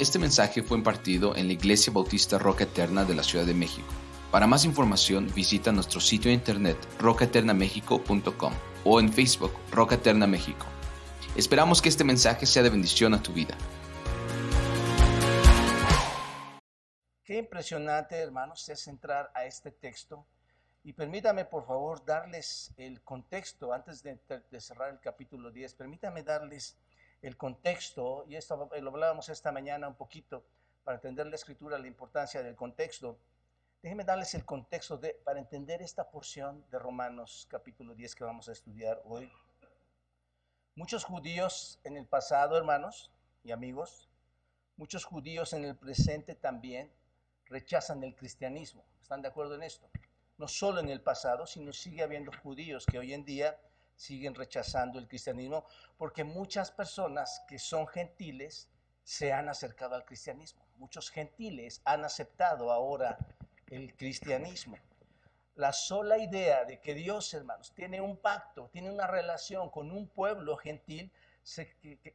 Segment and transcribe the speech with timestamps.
[0.00, 3.86] Este mensaje fue impartido en la Iglesia Bautista Roca Eterna de la Ciudad de México.
[4.30, 8.54] Para más información visita nuestro sitio de internet rocaeternamexico.com
[8.86, 10.64] o en Facebook Roca Eterna México.
[11.36, 13.54] Esperamos que este mensaje sea de bendición a tu vida.
[17.22, 20.26] Qué impresionante, hermanos, es entrar a este texto.
[20.82, 24.18] Y permítame, por favor, darles el contexto antes de,
[24.50, 25.74] de cerrar el capítulo 10.
[25.74, 26.78] Permítame darles
[27.22, 30.44] el contexto, y esto lo hablábamos esta mañana un poquito,
[30.84, 33.18] para entender la escritura, la importancia del contexto.
[33.82, 38.48] Déjenme darles el contexto de, para entender esta porción de Romanos capítulo 10 que vamos
[38.48, 39.30] a estudiar hoy.
[40.74, 43.12] Muchos judíos en el pasado, hermanos
[43.44, 44.08] y amigos,
[44.76, 46.90] muchos judíos en el presente también
[47.46, 48.84] rechazan el cristianismo.
[49.00, 49.90] ¿Están de acuerdo en esto?
[50.38, 53.60] No solo en el pasado, sino sigue habiendo judíos que hoy en día
[54.00, 55.66] siguen rechazando el cristianismo
[55.98, 58.70] porque muchas personas que son gentiles
[59.04, 60.64] se han acercado al cristianismo.
[60.76, 63.18] Muchos gentiles han aceptado ahora
[63.66, 64.78] el cristianismo.
[65.54, 70.08] La sola idea de que Dios, hermanos, tiene un pacto, tiene una relación con un
[70.08, 71.12] pueblo gentil,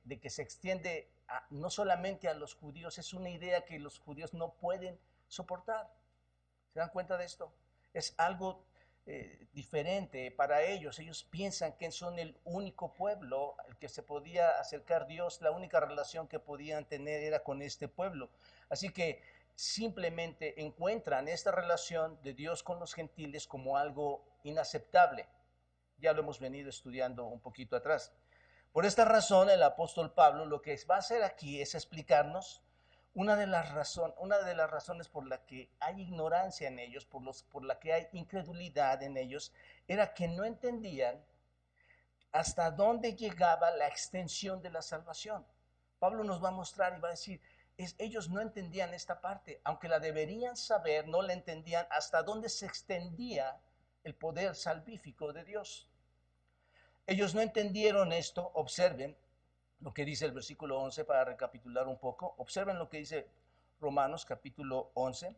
[0.06, 1.12] de que se extiende
[1.52, 5.94] no solamente a los judíos, es una idea que los judíos no pueden soportar.
[6.74, 7.54] ¿Se dan cuenta de esto?
[7.94, 8.66] Es algo
[9.08, 10.98] eh, diferente para ellos.
[10.98, 15.80] Ellos piensan que son el único pueblo al que se podía acercar Dios, la única
[15.80, 18.32] relación que podían tener era con este pueblo.
[18.70, 19.22] Así que
[19.54, 25.28] simplemente encuentran esta relación de Dios con los gentiles como algo inaceptable.
[26.00, 28.12] Ya lo hemos venido estudiando un poquito atrás.
[28.72, 32.65] Por esta razón, el apóstol Pablo lo que va a hacer aquí es explicarnos
[33.16, 37.22] una de, las una de las razones por la que hay ignorancia en ellos, por,
[37.22, 39.54] los, por la que hay incredulidad en ellos,
[39.88, 41.24] era que no entendían
[42.34, 45.46] hasta dónde llegaba la extensión de la salvación.
[45.98, 47.42] Pablo nos va a mostrar y va a decir,
[47.78, 52.50] es, ellos no entendían esta parte, aunque la deberían saber, no la entendían hasta dónde
[52.50, 53.58] se extendía
[54.04, 55.90] el poder salvífico de Dios.
[57.08, 59.16] Ellos no entendieron esto, observen,
[59.80, 62.36] lo que dice el versículo 11 para recapitular un poco.
[62.38, 63.28] Observen lo que dice
[63.80, 65.36] Romanos capítulo 11,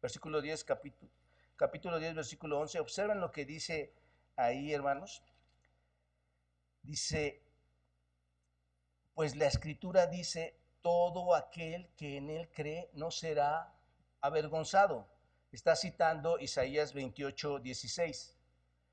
[0.00, 1.10] versículo 10, capítulo,
[1.56, 2.80] capítulo 10, versículo 11.
[2.80, 3.92] Observen lo que dice
[4.36, 5.22] ahí, hermanos.
[6.82, 7.42] Dice,
[9.14, 13.74] pues la escritura dice, todo aquel que en él cree no será
[14.20, 15.08] avergonzado.
[15.50, 18.36] Está citando Isaías 28, 16.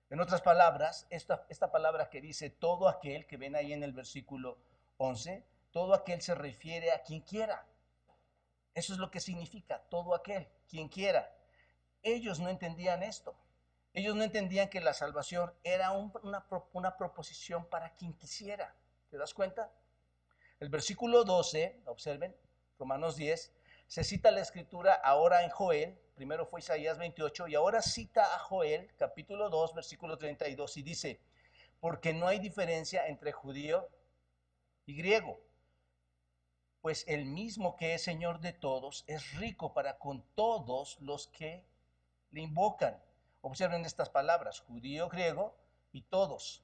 [0.09, 3.93] En otras palabras, esta, esta palabra que dice todo aquel que ven ahí en el
[3.93, 4.57] versículo
[5.03, 7.67] 11, todo aquel se refiere a quien quiera.
[8.73, 11.35] Eso es lo que significa, todo aquel, quien quiera.
[12.01, 13.35] Ellos no entendían esto.
[13.93, 18.75] Ellos no entendían que la salvación era una, una proposición para quien quisiera.
[19.09, 19.71] ¿Te das cuenta?
[20.59, 22.35] El versículo 12, observen,
[22.79, 23.53] Romanos 10,
[23.87, 28.39] se cita la escritura ahora en Joel, primero fue Isaías 28, y ahora cita a
[28.39, 31.21] Joel, capítulo 2, versículo 32, y dice,
[31.79, 33.89] porque no hay diferencia entre judío
[34.85, 35.39] y griego.
[36.81, 41.65] Pues el mismo que es Señor de todos es rico para con todos los que
[42.31, 43.01] le invocan.
[43.41, 45.55] Observen estas palabras, judío, griego
[45.91, 46.63] y todos.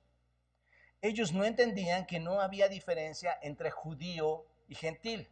[1.01, 5.29] Ellos no entendían que no había diferencia entre judío y gentil.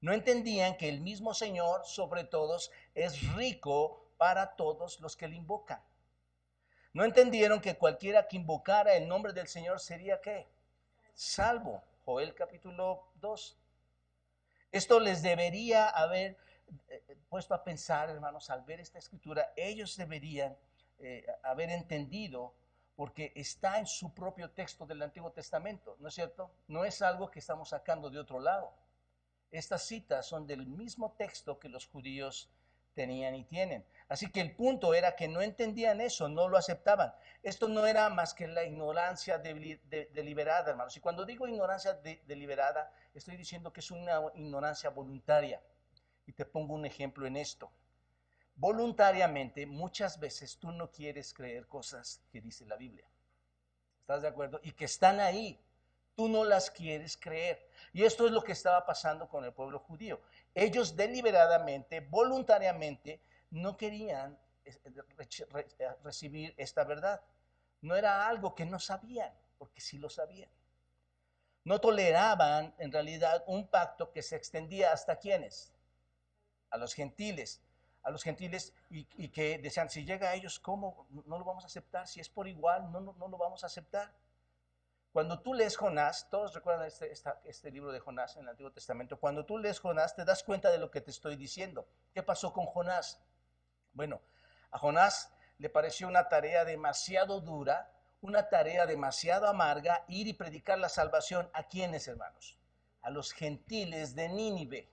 [0.00, 5.36] No entendían que el mismo Señor sobre todos es rico para todos los que le
[5.36, 5.82] invocan.
[6.94, 10.48] No entendieron que cualquiera que invocara el nombre del Señor sería qué?
[11.12, 11.84] Salvo.
[12.04, 13.58] Joel capítulo 2.
[14.72, 16.36] Esto les debería haber
[16.88, 20.56] eh, puesto a pensar, hermanos, al ver esta escritura, ellos deberían
[20.98, 22.54] eh, haber entendido
[22.94, 26.52] porque está en su propio texto del Antiguo Testamento, ¿no es cierto?
[26.68, 28.72] No es algo que estamos sacando de otro lado.
[29.50, 32.50] Estas citas son del mismo texto que los judíos
[32.94, 33.84] tenían y tienen.
[34.12, 37.14] Así que el punto era que no entendían eso, no lo aceptaban.
[37.42, 40.94] Esto no era más que la ignorancia deliberada, hermanos.
[40.98, 41.94] Y cuando digo ignorancia
[42.26, 45.62] deliberada, estoy diciendo que es una ignorancia voluntaria.
[46.26, 47.72] Y te pongo un ejemplo en esto.
[48.54, 53.06] Voluntariamente, muchas veces tú no quieres creer cosas que dice la Biblia.
[54.00, 54.60] ¿Estás de acuerdo?
[54.62, 55.58] Y que están ahí.
[56.14, 57.66] Tú no las quieres creer.
[57.94, 60.20] Y esto es lo que estaba pasando con el pueblo judío.
[60.54, 63.22] Ellos deliberadamente, voluntariamente,
[63.52, 64.80] no querían eh,
[65.78, 67.22] eh, recibir esta verdad.
[67.82, 70.50] No era algo que no sabían, porque sí lo sabían.
[71.64, 75.72] No toleraban en realidad un pacto que se extendía hasta quienes,
[76.70, 77.62] a los gentiles,
[78.02, 81.06] a los gentiles y, que decían, si llega a ellos, ¿cómo?
[81.26, 84.12] No lo vamos a aceptar, si es por igual, no, no, lo vamos a aceptar.
[85.12, 87.12] Cuando tú lees Jonás, todos recuerdan este,
[87.44, 90.70] este, libro de Jonás en el Antiguo Testamento, cuando tú lees Jonás te das cuenta
[90.70, 91.86] de lo que te estoy diciendo.
[92.14, 93.20] ¿Qué pasó con Jonás?
[93.92, 94.20] Bueno,
[94.70, 100.78] a Jonás le pareció una tarea demasiado dura, una tarea demasiado amarga, ir y predicar
[100.78, 102.58] la salvación a quienes, hermanos?
[103.02, 104.88] A los gentiles de Nínive.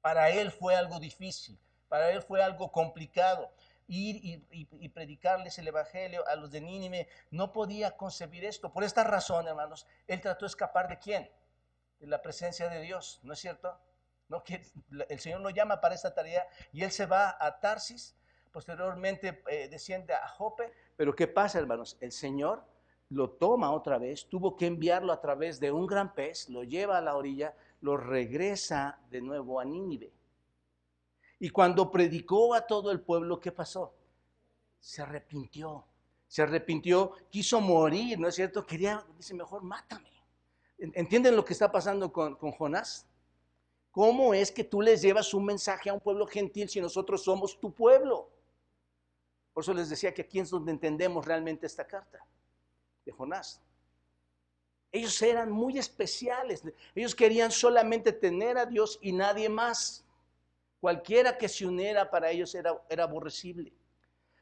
[0.00, 1.58] Para él fue algo difícil,
[1.88, 3.52] para él fue algo complicado
[3.88, 8.72] ir y, predicarles el Evangelio a los de Nínive, no podía concebir esto.
[8.72, 11.30] Por esta razón, hermanos, él trató de escapar de quién?
[12.00, 13.78] De la presencia de Dios, ¿no es cierto?
[14.28, 14.60] No, que
[15.08, 18.16] el Señor lo llama para esta tarea y él se va a Tarsis,
[18.50, 20.72] posteriormente eh, desciende a Jope.
[20.96, 21.96] Pero ¿qué pasa, hermanos?
[22.00, 22.64] El Señor
[23.10, 26.98] lo toma otra vez, tuvo que enviarlo a través de un gran pez, lo lleva
[26.98, 30.12] a la orilla, lo regresa de nuevo a Nínive.
[31.38, 33.94] Y cuando predicó a todo el pueblo, ¿qué pasó?
[34.80, 35.84] Se arrepintió.
[36.26, 38.66] Se arrepintió, quiso morir, ¿no es cierto?
[38.66, 40.10] Quería, dice, mejor mátame.
[40.78, 43.06] ¿Entienden lo que está pasando con, con Jonás?
[43.96, 47.58] ¿Cómo es que tú les llevas un mensaje a un pueblo gentil si nosotros somos
[47.58, 48.28] tu pueblo?
[49.54, 52.18] Por eso les decía que aquí es donde entendemos realmente esta carta
[53.06, 53.62] de Jonás.
[54.92, 56.62] Ellos eran muy especiales.
[56.94, 60.04] Ellos querían solamente tener a Dios y nadie más.
[60.78, 63.72] Cualquiera que se uniera para ellos era, era aborrecible.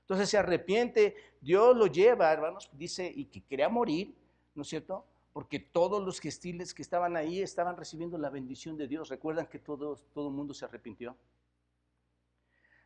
[0.01, 4.17] Entonces se arrepiente, Dios lo lleva, hermanos, dice, y que quería morir,
[4.53, 5.07] ¿no es cierto?
[5.35, 9.11] Porque todos los gestiles que estaban ahí estaban recibiendo la bendición de Dios.
[9.11, 11.15] Recuerdan que todo, el mundo se arrepintió.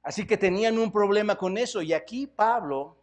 [0.03, 1.83] Así que tenían un problema con eso.
[1.83, 2.97] Y aquí Pablo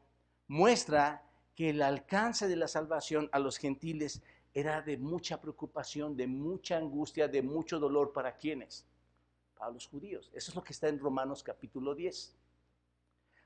[0.47, 1.24] muestra
[1.56, 4.21] que el alcance de la salvación a los gentiles
[4.51, 8.86] era de mucha preocupación, de mucha angustia, de mucho dolor para quienes
[9.59, 10.30] a los judíos.
[10.33, 12.36] Eso es lo que está en Romanos capítulo 10.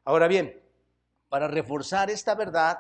[0.05, 0.59] Ahora bien,
[1.29, 2.79] para reforzar esta verdad,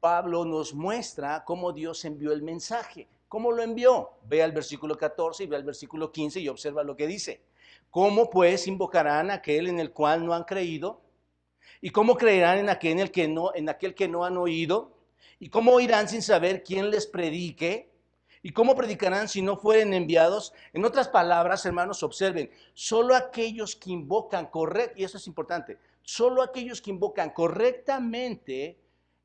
[0.00, 3.06] Pablo nos muestra cómo Dios envió el mensaje.
[3.28, 4.10] ¿Cómo lo envió?
[4.26, 7.42] Ve al versículo 14 y ve al versículo 15 y observa lo que dice.
[7.90, 11.02] ¿Cómo pues invocarán a aquel en el cual no han creído?
[11.80, 14.96] ¿Y cómo creerán en aquel, en el que no, en aquel que no han oído?
[15.38, 17.90] ¿Y cómo oirán sin saber quién les predique?
[18.42, 20.54] ¿Y cómo predicarán si no fueren enviados?
[20.72, 26.42] En otras palabras, hermanos, observen, solo aquellos que invocan correctamente, y eso es importante, solo
[26.42, 28.78] aquellos que invocan correctamente,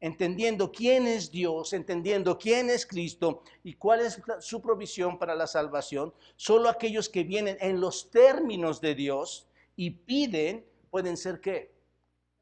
[0.06, 5.48] entendiendo quién es Dios, entendiendo quién es Cristo y cuál es su provisión para la
[5.48, 11.74] salvación, solo aquellos que vienen en los términos de Dios y piden, pueden ser qué?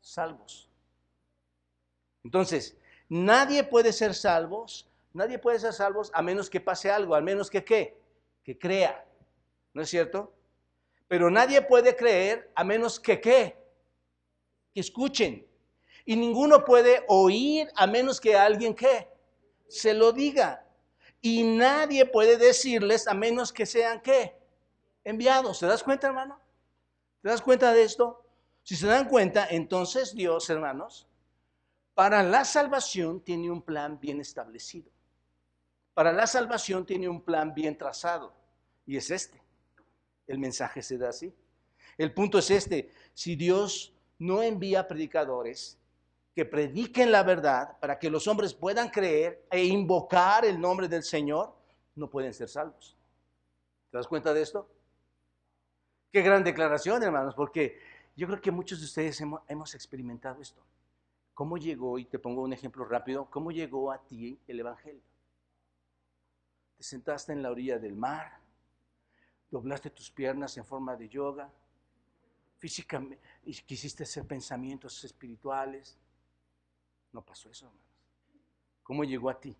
[0.02, 0.70] Salvos.
[2.24, 2.78] Entonces,
[3.10, 7.50] nadie puede ser salvos Nadie puede ser salvo a menos que pase algo, al menos
[7.50, 8.02] que qué,
[8.44, 9.06] que crea.
[9.74, 10.34] ¿No es cierto?
[11.08, 13.56] Pero nadie puede creer a menos que qué,
[14.74, 15.46] que escuchen.
[16.06, 19.08] Y ninguno puede oír a menos que alguien qué,
[19.68, 20.66] se lo diga.
[21.22, 24.38] Y nadie puede decirles a menos que sean qué,
[25.04, 25.60] enviados.
[25.60, 26.40] ¿Te das cuenta, hermano?
[27.22, 28.26] ¿Te das cuenta de esto?
[28.64, 31.08] Si se dan cuenta, entonces Dios, hermanos,
[31.94, 34.92] para la salvación tiene un plan bien establecido.
[35.94, 38.34] Para la salvación tiene un plan bien trazado
[38.86, 39.42] y es este.
[40.26, 41.34] El mensaje se da así.
[41.98, 42.92] El punto es este.
[43.14, 45.78] Si Dios no envía predicadores
[46.36, 51.04] que prediquen la verdad para que los hombres puedan creer e invocar el nombre del
[51.04, 51.56] Señor,
[51.96, 52.98] no pueden ser salvos.
[53.92, 54.68] ¿Te das cuenta de esto?
[56.12, 57.80] Qué gran declaración, hermanos, porque
[58.16, 60.64] yo creo que muchos de ustedes hemos, experimentado esto.
[61.34, 65.02] ¿Cómo llegó, y te pongo un ejemplo rápido, cómo llegó a ti el Evangelio?
[66.78, 68.40] te sentaste en la orilla del mar,
[69.50, 71.50] doblaste tus piernas en forma de yoga,
[72.58, 73.20] físicamente,
[73.66, 75.98] quisiste hacer pensamientos espirituales.
[77.14, 77.88] No pasó eso, hermanos.
[78.84, 79.56] ¿Cómo llegó a ti?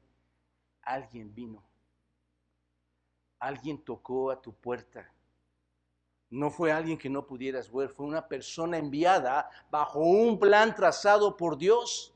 [0.82, 1.64] Alguien vino.
[3.40, 5.10] Alguien tocó a tu puerta.
[6.30, 11.38] No fue alguien que no pudieras ver, fue una persona enviada bajo un plan trazado
[11.38, 12.14] por Dios.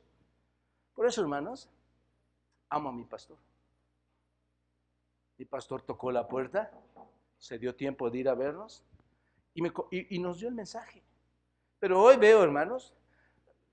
[0.95, 1.69] Por eso, hermanos,
[2.69, 3.37] amo a mi pastor.
[5.37, 6.71] Mi pastor tocó la puerta,
[7.37, 8.83] se dio tiempo de ir a vernos
[9.53, 11.03] y, nos dio el mensaje.
[11.79, 12.93] Pero hoy veo, hermanos,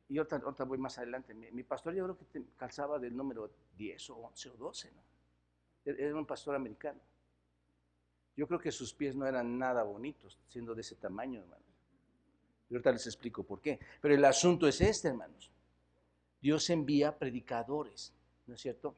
[0.08, 4.16] y otra, voy más adelante, mi, pastor yo creo que calzaba del número 10 o
[4.16, 5.02] 11 o 12, ¿no?
[5.86, 7.00] E, era un pastor americano.
[8.36, 11.64] Yo creo que sus pies no eran nada bonitos, siendo de ese tamaño, hermanos.
[12.68, 13.78] Y ahorita les explico por qué.
[14.00, 15.50] Pero el asunto es este, hermanos.
[16.40, 18.12] Dios envía predicadores,
[18.46, 18.96] ¿no es cierto?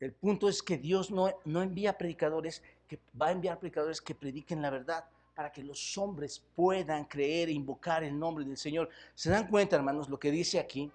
[0.00, 4.16] El punto es que Dios no, no envía predicadores, que va a enviar predicadores que
[4.16, 8.88] prediquen la verdad para que los hombres puedan creer e invocar el nombre del Señor.
[9.14, 10.90] ¿Se dan cuenta, hermanos, lo que dice aquí?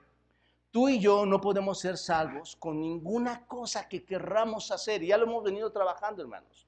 [0.72, 5.01] Tú y yo no podemos ser salvos con ninguna cosa que querramos hacer.
[5.01, 6.67] Y ya lo hemos venido trabajando, hermanos.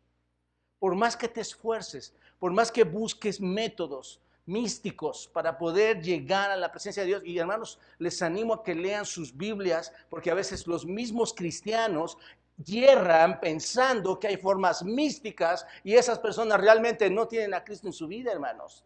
[0.79, 6.57] Por más que te esfuerces, por más que busques métodos místicos para poder llegar a
[6.57, 7.21] la presencia de Dios.
[7.23, 12.17] Y hermanos, les animo a que lean sus Biblias, porque a veces los mismos cristianos
[12.63, 17.93] hierran pensando que hay formas místicas y esas personas realmente no tienen a Cristo en
[17.93, 18.83] su vida, hermanos.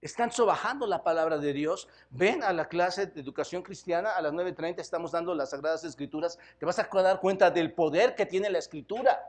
[0.00, 1.86] Están sobajando la palabra de Dios.
[2.08, 6.38] Ven a la clase de educación cristiana a las 9.30, estamos dando las Sagradas Escrituras.
[6.58, 9.20] Te vas a dar cuenta del poder que tiene la Escritura.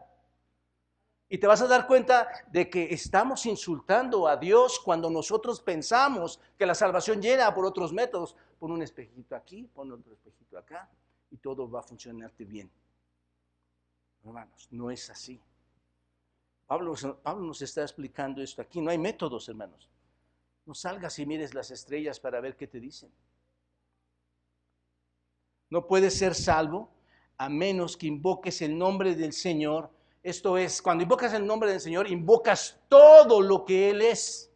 [1.27, 6.39] Y te vas a dar cuenta de que estamos insultando a Dios cuando nosotros pensamos
[6.57, 8.35] que la salvación llega por otros métodos.
[8.59, 10.89] Pon un espejito aquí, pon otro espejito acá
[11.29, 12.69] y todo va a funcionarte bien.
[14.23, 15.41] Hermanos, no es así.
[16.67, 18.79] Pablo, Pablo nos está explicando esto aquí.
[18.79, 19.89] No hay métodos, hermanos.
[20.65, 23.11] No salgas y mires las estrellas para ver qué te dicen.
[25.69, 26.89] No puedes ser salvo
[27.37, 29.89] a menos que invoques el nombre del Señor.
[30.21, 34.51] Esto es, cuando invocas el nombre del Señor, invocas todo lo que Él es.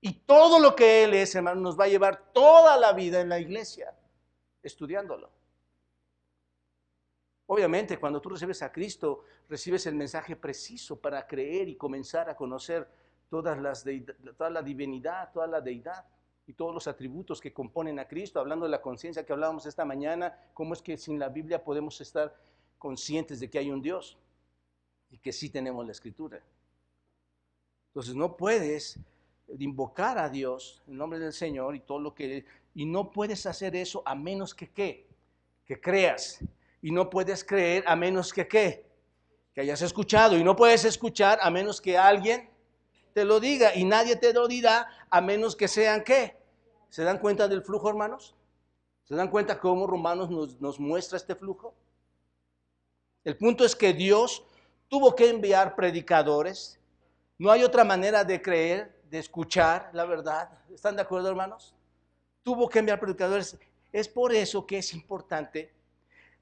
[0.00, 3.30] Y todo lo que Él es, hermano, nos va a llevar toda la vida en
[3.30, 3.96] la iglesia,
[4.62, 5.33] estudiándolo.
[7.46, 12.36] Obviamente, cuando tú recibes a Cristo, recibes el mensaje preciso para creer y comenzar a
[12.36, 12.88] conocer
[13.28, 16.06] toda la divinidad, toda la deidad
[16.46, 19.84] y todos los atributos que componen a Cristo, hablando de la conciencia que hablábamos esta
[19.84, 22.34] mañana, cómo es que sin la Biblia podemos estar
[22.78, 24.18] conscientes de que hay un Dios
[25.10, 26.42] y que sí tenemos la escritura.
[27.88, 28.98] Entonces no puedes
[29.58, 33.76] invocar a Dios en nombre del Señor y todo lo que y no puedes hacer
[33.76, 35.06] eso a menos que qué?
[35.64, 36.40] Que creas.
[36.84, 38.86] Y no puedes creer a menos que qué?
[39.54, 42.50] Que hayas escuchado y no puedes escuchar a menos que alguien
[43.14, 46.36] te lo diga y nadie te lo dirá a menos que sean qué.
[46.90, 48.34] ¿Se dan cuenta del flujo, hermanos?
[49.04, 51.74] ¿Se dan cuenta cómo Romanos nos, nos muestra este flujo?
[53.24, 54.44] El punto es que Dios
[54.86, 56.78] tuvo que enviar predicadores.
[57.38, 60.50] No hay otra manera de creer, de escuchar la verdad.
[60.68, 61.74] ¿Están de acuerdo, hermanos?
[62.42, 63.58] Tuvo que enviar predicadores.
[63.90, 65.72] Es por eso que es importante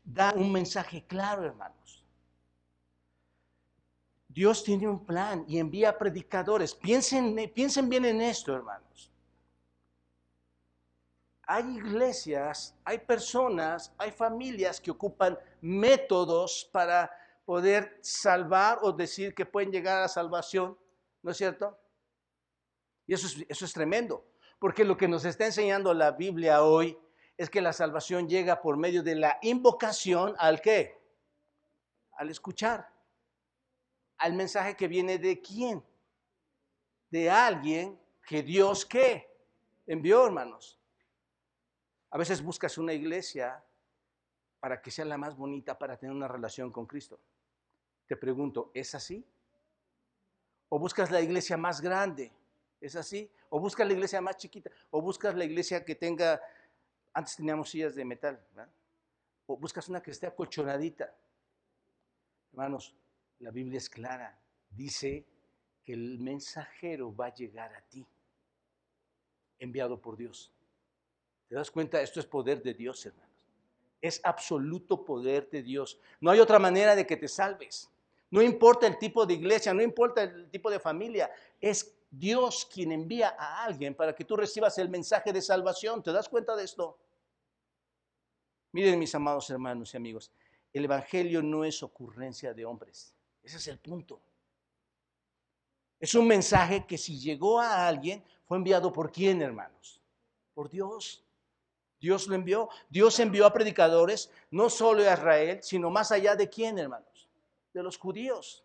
[0.04, 2.04] dar un mensaje claro, hermanos.
[4.28, 6.74] Dios tiene un plan y envía predicadores.
[6.74, 9.10] Piensen, piensen bien en esto, hermanos.
[11.44, 17.10] Hay iglesias, hay personas, hay familias que ocupan métodos para
[17.44, 20.78] poder salvar o decir que pueden llegar a la salvación,
[21.22, 21.78] ¿no es cierto?
[23.06, 24.24] Y eso es, eso es tremendo,
[24.58, 26.96] porque lo que nos está enseñando la Biblia hoy
[27.42, 31.00] es que la salvación llega por medio de la invocación al qué?
[32.12, 32.92] Al escuchar
[34.22, 35.82] al mensaje que viene de quién?
[37.10, 39.28] De alguien que Dios qué?
[39.84, 40.78] Envió, hermanos.
[42.08, 43.60] A veces buscas una iglesia
[44.60, 47.18] para que sea la más bonita para tener una relación con Cristo.
[48.06, 49.26] Te pregunto, ¿es así?
[50.68, 52.30] ¿O buscas la iglesia más grande?
[52.80, 53.28] ¿Es así?
[53.50, 54.70] ¿O buscas la iglesia más chiquita?
[54.90, 56.40] ¿O buscas la iglesia que tenga,
[57.14, 58.72] antes teníamos sillas de metal, ¿verdad?
[59.46, 61.14] ¿O buscas una que esté acolchonadita?
[62.52, 62.94] Hermanos,
[63.40, 64.38] la Biblia es clara.
[64.70, 65.26] Dice
[65.84, 68.06] que el mensajero va a llegar a ti,
[69.58, 70.52] enviado por Dios.
[71.48, 72.00] ¿Te das cuenta?
[72.00, 73.30] Esto es poder de Dios, hermanos.
[74.00, 76.00] Es absoluto poder de Dios.
[76.20, 77.90] No hay otra manera de que te salves.
[78.30, 81.30] No importa el tipo de iglesia, no importa el tipo de familia.
[81.60, 86.02] Es Dios quien envía a alguien para que tú recibas el mensaje de salvación.
[86.02, 86.98] ¿Te das cuenta de esto?
[88.72, 90.30] Miren mis amados hermanos y amigos,
[90.74, 93.14] el Evangelio no es ocurrencia de hombres.
[93.42, 94.20] Ese es el punto.
[95.98, 100.00] Es un mensaje que si llegó a alguien, fue enviado por quién, hermanos?
[100.52, 101.24] Por Dios.
[101.98, 102.68] Dios lo envió.
[102.90, 107.28] Dios envió a predicadores, no solo a Israel, sino más allá de quién, hermanos?
[107.72, 108.61] De los judíos.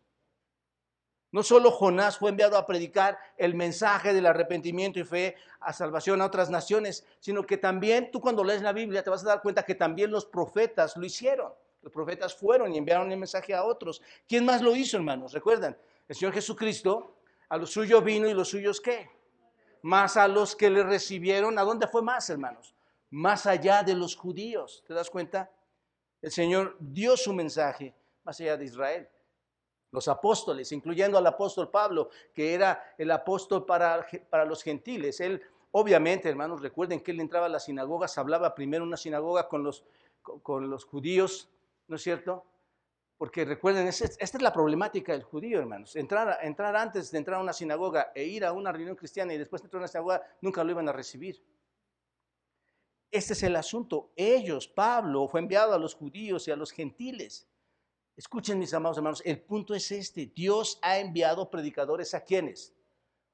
[1.37, 6.19] No solo Jonás fue enviado a predicar el mensaje del arrepentimiento y fe a salvación
[6.19, 9.43] a otras naciones, sino que también tú cuando lees la Biblia te vas a dar
[9.43, 11.53] cuenta que también los profetas lo hicieron.
[11.83, 14.01] Los profetas fueron y enviaron el mensaje a otros.
[14.27, 15.31] ¿Quién más lo hizo, hermanos?
[15.31, 15.77] Recuerdan,
[16.07, 17.17] el Señor Jesucristo,
[17.49, 19.07] a los suyos vino y los suyos qué?
[19.83, 22.73] Más a los que le recibieron, ¿a dónde fue más, hermanos?
[23.11, 24.83] Más allá de los judíos.
[24.87, 25.51] ¿Te das cuenta?
[26.19, 29.07] El Señor dio su mensaje más allá de Israel.
[29.91, 35.19] Los apóstoles, incluyendo al apóstol Pablo, que era el apóstol para, para los gentiles.
[35.21, 35.41] Él,
[35.71, 39.63] obviamente, hermanos, recuerden que él entraba a las sinagogas, hablaba primero en una sinagoga con
[39.63, 39.85] los,
[40.45, 41.49] los judíos,
[41.87, 42.45] ¿no es cierto?
[43.17, 45.95] Porque recuerden, esta es la problemática del judío, hermanos.
[45.95, 49.37] Entrar, entrar antes de entrar a una sinagoga e ir a una reunión cristiana y
[49.39, 51.41] después entrar a una sinagoga, nunca lo iban a recibir.
[53.09, 54.11] Este es el asunto.
[54.15, 57.47] Ellos, Pablo, fue enviado a los judíos y a los gentiles.
[58.17, 60.25] Escuchen mis amados hermanos, el punto es este.
[60.25, 62.73] Dios ha enviado predicadores a quienes?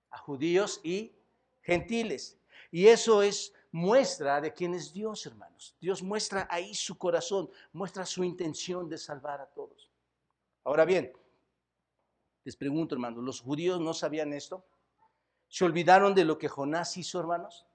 [0.09, 1.15] A judíos y
[1.61, 2.37] gentiles.
[2.69, 5.73] Y eso es muestra de quién es Dios, hermanos.
[5.79, 9.89] Dios muestra ahí su corazón, muestra su intención de salvar a todos.
[10.65, 11.13] Ahora bien,
[12.43, 14.65] les pregunto, hermanos, ¿los judíos no sabían esto?
[15.47, 17.65] ¿Se olvidaron de lo que Jonás hizo, hermanos?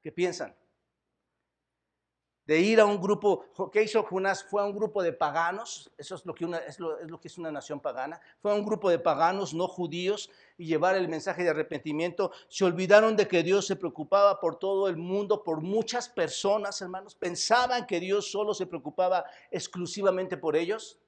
[0.00, 0.56] ¿Qué piensan?
[2.50, 4.42] De ir a un grupo, ¿qué hizo Jonás?
[4.42, 7.28] Fue a un grupo de paganos, eso es lo, que es, lo, es lo que
[7.28, 10.28] es una nación pagana, fue a un grupo de paganos no judíos
[10.58, 12.32] y llevar el mensaje de arrepentimiento.
[12.48, 17.14] Se olvidaron de que Dios se preocupaba por todo el mundo, por muchas personas, hermanos.
[17.14, 20.98] Pensaban que Dios solo se preocupaba exclusivamente por ellos.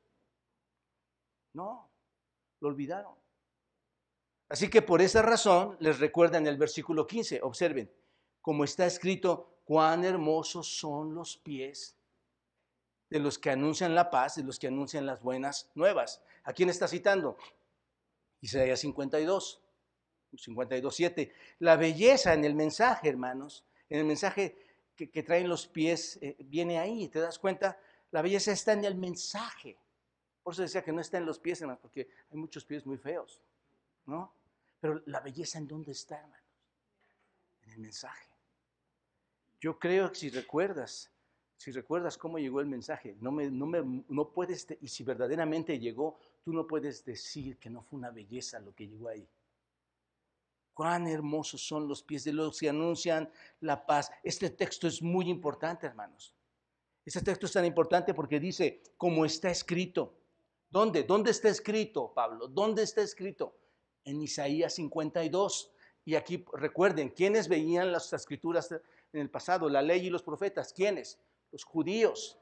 [1.54, 1.90] No,
[2.60, 3.16] lo olvidaron.
[4.48, 7.92] Así que por esa razón les recuerda en el versículo 15, observen,
[8.40, 11.96] como está escrito, cuán hermosos son los pies
[13.08, 16.22] de los que anuncian la paz, de los que anuncian las buenas nuevas.
[16.44, 17.38] ¿A quién está citando?
[18.42, 19.62] Isaías 52,
[20.36, 21.34] 52, 7.
[21.60, 24.58] La belleza en el mensaje, hermanos, en el mensaje
[24.94, 27.80] que, traen los pies, eh, viene ahí, ¿te das cuenta?
[28.10, 29.78] La belleza está en el mensaje.
[30.42, 32.98] Por eso decía que no está en los pies, hermanos, porque hay muchos pies muy
[32.98, 33.40] feos,
[34.04, 34.34] ¿no?
[34.78, 36.46] Pero la belleza en dónde está, hermanos?
[37.62, 38.31] En el mensaje.
[39.62, 41.12] Yo creo que si recuerdas,
[41.56, 45.78] si recuerdas cómo llegó el mensaje, no, me, no, me, no puedes, y si verdaderamente
[45.78, 49.24] llegó, tú no puedes decir que no fue una belleza lo que llegó ahí.
[50.74, 54.10] Cuán hermosos son los pies de los que anuncian la paz.
[54.24, 56.34] Este texto es muy importante, hermanos.
[57.04, 60.18] Este texto es tan importante porque dice, como está escrito.
[60.70, 61.04] ¿Dónde?
[61.04, 62.48] ¿Dónde está escrito, Pablo?
[62.48, 63.56] ¿Dónde está escrito?
[64.04, 65.70] En Isaías 52.
[66.04, 68.74] Y aquí recuerden, ¿quiénes veían las escrituras
[69.12, 70.72] en el pasado, la ley y los profetas.
[70.72, 71.18] ¿Quiénes?
[71.50, 72.38] Los judíos.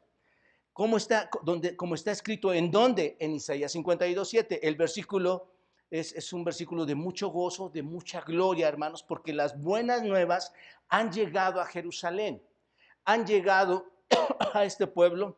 [0.72, 3.16] ¿Cómo está, donde, como está escrito en dónde?
[3.18, 4.66] En Isaías 52, 7.
[4.66, 5.50] El versículo
[5.90, 10.52] es un versículo de mucho gozo, de mucha gloria, hermanos, porque las buenas nuevas
[10.88, 12.40] han llegado a Jerusalén.
[13.04, 13.90] Han llegado
[14.54, 15.36] a este pueblo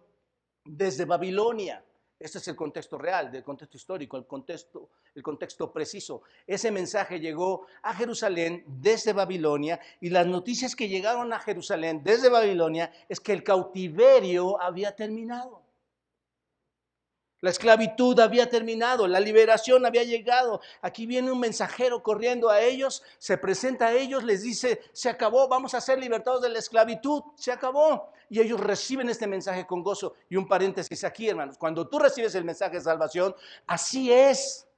[0.64, 1.84] desde Babilonia.
[2.22, 6.22] Este es el contexto real, del contexto histórico, el contexto, el contexto preciso.
[6.46, 12.28] Ese mensaje llegó a Jerusalén desde Babilonia y las noticias que llegaron a Jerusalén desde
[12.28, 15.61] Babilonia es que el cautiverio había terminado.
[17.42, 20.60] La esclavitud había terminado, la liberación había llegado.
[20.80, 25.48] Aquí viene un mensajero corriendo a ellos, se presenta a ellos, les dice, se acabó,
[25.48, 28.12] vamos a ser libertados de la esclavitud, se acabó.
[28.30, 30.14] Y ellos reciben este mensaje con gozo.
[30.30, 33.34] Y un paréntesis aquí, hermanos, cuando tú recibes el mensaje de salvación,
[33.66, 34.68] así es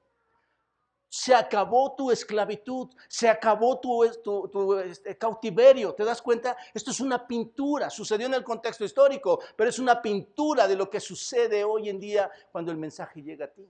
[1.14, 5.94] se acabó tu esclavitud, se acabó tu, este, cautiverio.
[5.94, 6.56] ¿Te das cuenta?
[6.74, 10.90] Esto es una pintura, sucedió en el contexto histórico, pero es una pintura de lo
[10.90, 13.64] que sucede hoy en día cuando el mensaje llega a ti.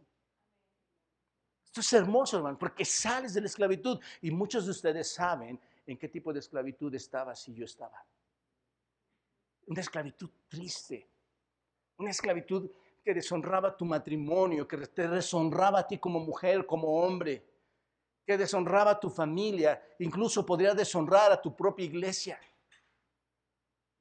[1.66, 5.98] Esto es hermoso, hermano, porque sales de la esclavitud y muchos de ustedes saben en
[5.98, 8.06] qué tipo de esclavitud estaba si yo estaba.
[9.66, 11.10] Una esclavitud triste,
[11.98, 12.70] una esclavitud
[13.04, 17.44] que deshonraba tu matrimonio, que te deshonraba a ti como mujer, como hombre,
[18.26, 22.40] que deshonraba a tu familia, incluso podría deshonrar a tu propia iglesia.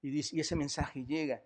[0.01, 1.43] Y, ese mensaje llega.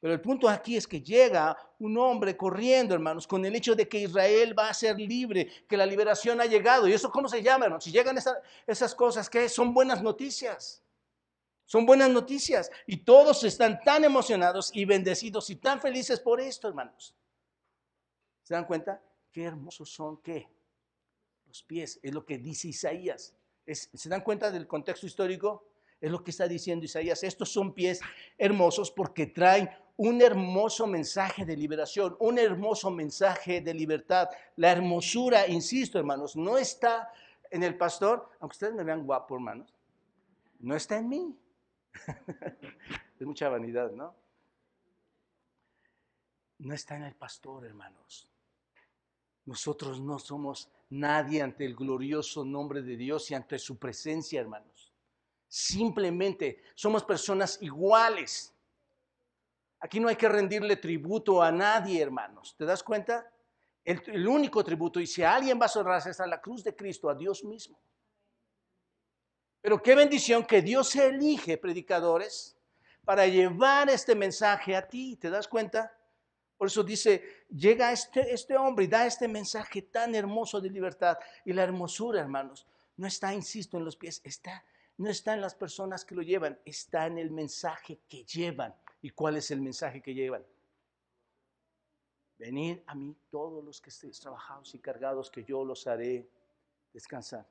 [0.00, 3.88] Pero el punto aquí es que llega un hombre corriendo, hermanos, con el hecho de
[3.88, 6.88] que Israel va a ser libre, que la liberación ha llegado.
[6.88, 7.80] ¿Y eso cómo se llama?
[7.80, 8.18] Si llegan
[8.66, 9.48] esas cosas, ¿qué?
[9.48, 10.82] Son buenas noticias.
[11.70, 16.66] Son buenas noticias y todos están tan emocionados y bendecidos y tan felices por esto,
[16.66, 17.14] hermanos.
[18.42, 19.00] ¿Se dan cuenta?
[19.30, 20.48] Qué hermosos son, ¿qué?
[21.46, 23.36] Los pies, es lo que dice Isaías.
[23.64, 25.68] ¿Se dan cuenta del contexto histórico?
[26.00, 27.22] Es lo que está diciendo Isaías.
[27.22, 28.00] Estos son pies
[28.36, 34.28] hermosos porque traen un hermoso mensaje de liberación, un hermoso mensaje de libertad.
[34.56, 37.12] La hermosura, insisto, hermanos, no está
[37.48, 39.72] en el pastor, aunque ustedes me vean guapo, hermanos,
[40.58, 41.36] no está en mí.
[43.20, 44.14] es mucha vanidad, ¿no?
[46.58, 48.30] No está en el pastor, hermanos.
[49.46, 54.92] Nosotros no somos nadie ante el glorioso nombre de Dios y ante su presencia, hermanos.
[55.48, 58.54] Simplemente somos personas iguales.
[59.80, 62.54] Aquí no hay que rendirle tributo a nadie, hermanos.
[62.56, 63.32] ¿Te das cuenta?
[63.82, 67.08] El, único tributo, y si alguien va a honrarse, es a la cruz de Cristo,
[67.08, 67.78] a Dios mismo.
[69.60, 72.56] Pero qué bendición que Dios elige predicadores
[73.04, 75.96] para llevar este mensaje a ti, ¿te das cuenta?
[76.56, 81.18] Por eso dice, llega este, este hombre y da este mensaje tan hermoso de libertad.
[81.44, 84.64] Y la hermosura, hermanos, no está, insisto, en los pies, está
[85.00, 88.74] no está en las personas que lo llevan, está en el mensaje que llevan.
[89.00, 90.44] ¿Y cuál es el mensaje que llevan?
[92.36, 96.28] Venid a mí todos los que estéis trabajados y cargados, que yo los haré
[96.92, 97.48] descansar.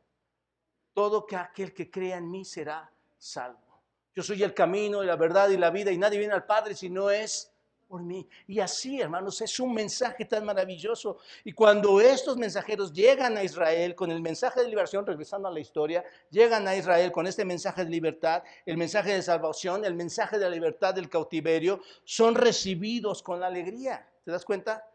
[0.93, 3.82] Todo que aquel que crea en mí será salvo.
[4.15, 6.75] Yo soy el camino y la verdad y la vida y nadie viene al Padre
[6.75, 7.52] si no es
[7.89, 8.28] por mí.
[8.45, 11.17] Y así, hermanos, es un mensaje tan maravilloso.
[11.43, 15.60] Y cuando estos mensajeros llegan a Israel con el mensaje de liberación, regresando a la
[15.60, 20.38] historia, llegan a Israel con este mensaje de libertad, el mensaje de salvación, el mensaje
[20.38, 24.08] de la libertad del cautiverio, son recibidos con alegría.
[24.23, 24.86] ¿Te das cuenta?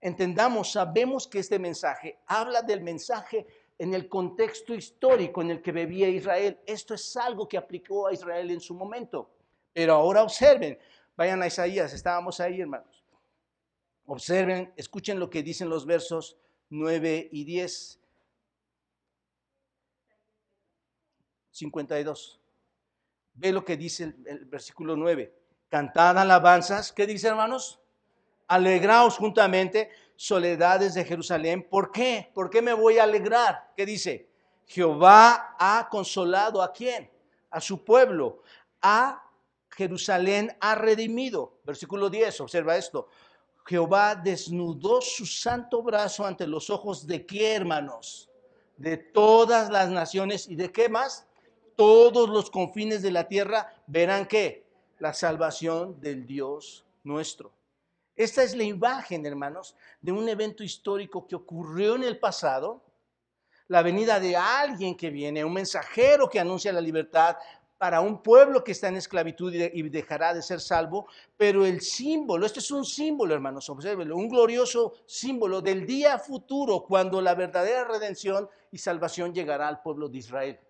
[0.00, 3.46] Entendamos, sabemos que este mensaje habla del mensaje
[3.78, 6.58] en el contexto histórico en el que vivía Israel.
[6.66, 9.30] Esto es algo que aplicó a Israel en su momento.
[9.72, 10.78] Pero ahora observen,
[11.16, 13.02] vayan a Isaías, estábamos ahí hermanos.
[14.06, 16.36] Observen, escuchen lo que dicen los versos
[16.70, 18.00] 9 y 10.
[21.50, 22.40] 52.
[23.34, 25.34] Ve lo que dice el, el versículo 9.
[25.68, 26.92] Cantad alabanzas.
[26.92, 27.80] ¿Qué dice hermanos?
[28.46, 31.66] Alegraos juntamente soledades de Jerusalén.
[31.68, 32.30] ¿Por qué?
[32.34, 33.72] ¿Por qué me voy a alegrar?
[33.76, 34.28] ¿Qué dice?
[34.66, 37.10] Jehová ha consolado a quién?
[37.50, 38.42] A su pueblo.
[38.80, 39.22] A
[39.70, 41.58] Jerusalén ha redimido.
[41.64, 43.08] Versículo 10, observa esto.
[43.66, 48.30] Jehová desnudó su santo brazo ante los ojos de qué hermanos?
[48.76, 51.26] De todas las naciones y de qué más?
[51.76, 54.66] Todos los confines de la tierra verán qué?
[54.98, 57.52] La salvación del Dios nuestro.
[58.16, 62.84] Esta es la imagen, hermanos, de un evento histórico que ocurrió en el pasado,
[63.68, 67.36] la venida de alguien que viene, un mensajero que anuncia la libertad
[67.76, 72.46] para un pueblo que está en esclavitud y dejará de ser salvo, pero el símbolo,
[72.46, 77.84] este es un símbolo, hermanos, observenlo, un glorioso símbolo del día futuro cuando la verdadera
[77.84, 80.60] redención y salvación llegará al pueblo de Israel.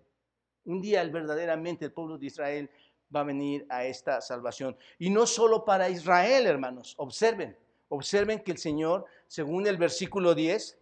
[0.65, 2.71] Un día verdaderamente el pueblo de Israel
[3.15, 4.77] va a venir a esta salvación.
[4.99, 6.95] Y no solo para Israel, hermanos.
[6.99, 7.57] Observen,
[7.89, 10.79] observen que el Señor, según el versículo 10,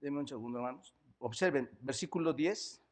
[0.00, 0.94] denme un segundo, hermanos.
[1.18, 2.82] Observen, versículo 10.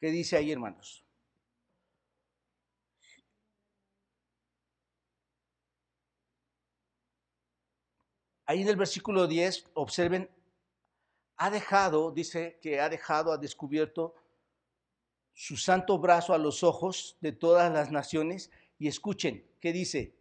[0.00, 1.03] ¿Qué dice ahí, hermanos?
[8.46, 10.30] Ahí en el versículo 10, observen,
[11.36, 14.14] ha dejado, dice que ha dejado, ha descubierto
[15.32, 18.50] su santo brazo a los ojos de todas las naciones.
[18.78, 20.14] Y escuchen, ¿qué dice?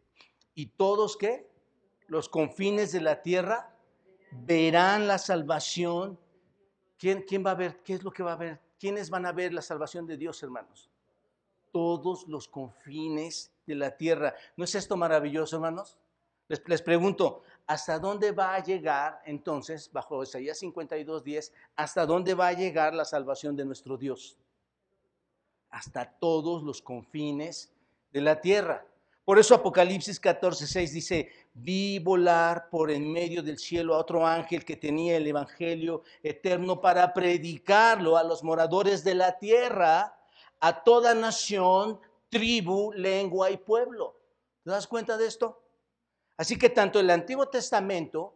[0.56, 1.50] Y todos qué?
[2.08, 3.76] Los confines de la tierra
[4.32, 6.20] verán la salvación.
[6.98, 7.82] ¿Quién, ¿Quién va a ver?
[7.84, 8.60] ¿Qué es lo que va a ver?
[8.80, 10.90] ¿Quiénes van a ver la salvación de Dios, hermanos?
[11.72, 14.36] Todos los confines de la tierra.
[14.58, 15.98] ¿No es esto maravilloso, hermanos?
[16.66, 22.54] Les, pregunto, ¿hasta dónde va a llegar entonces, bajo Isaías 52.10, hasta dónde va a
[22.54, 24.38] llegar la salvación de nuestro Dios?
[25.70, 27.72] Hasta todos los confines
[28.12, 28.86] de la tierra.
[29.26, 34.66] Por eso Apocalipsis 14.6 dice, vi volar por en medio del cielo a otro ángel
[34.66, 40.18] que tenía el Evangelio eterno para predicarlo a los moradores de la tierra,
[40.60, 44.20] a toda nación, tribu, lengua y pueblo.
[44.64, 45.63] ¿Te das cuenta de esto?
[46.38, 48.34] Así que tanto el Antiguo Testamento,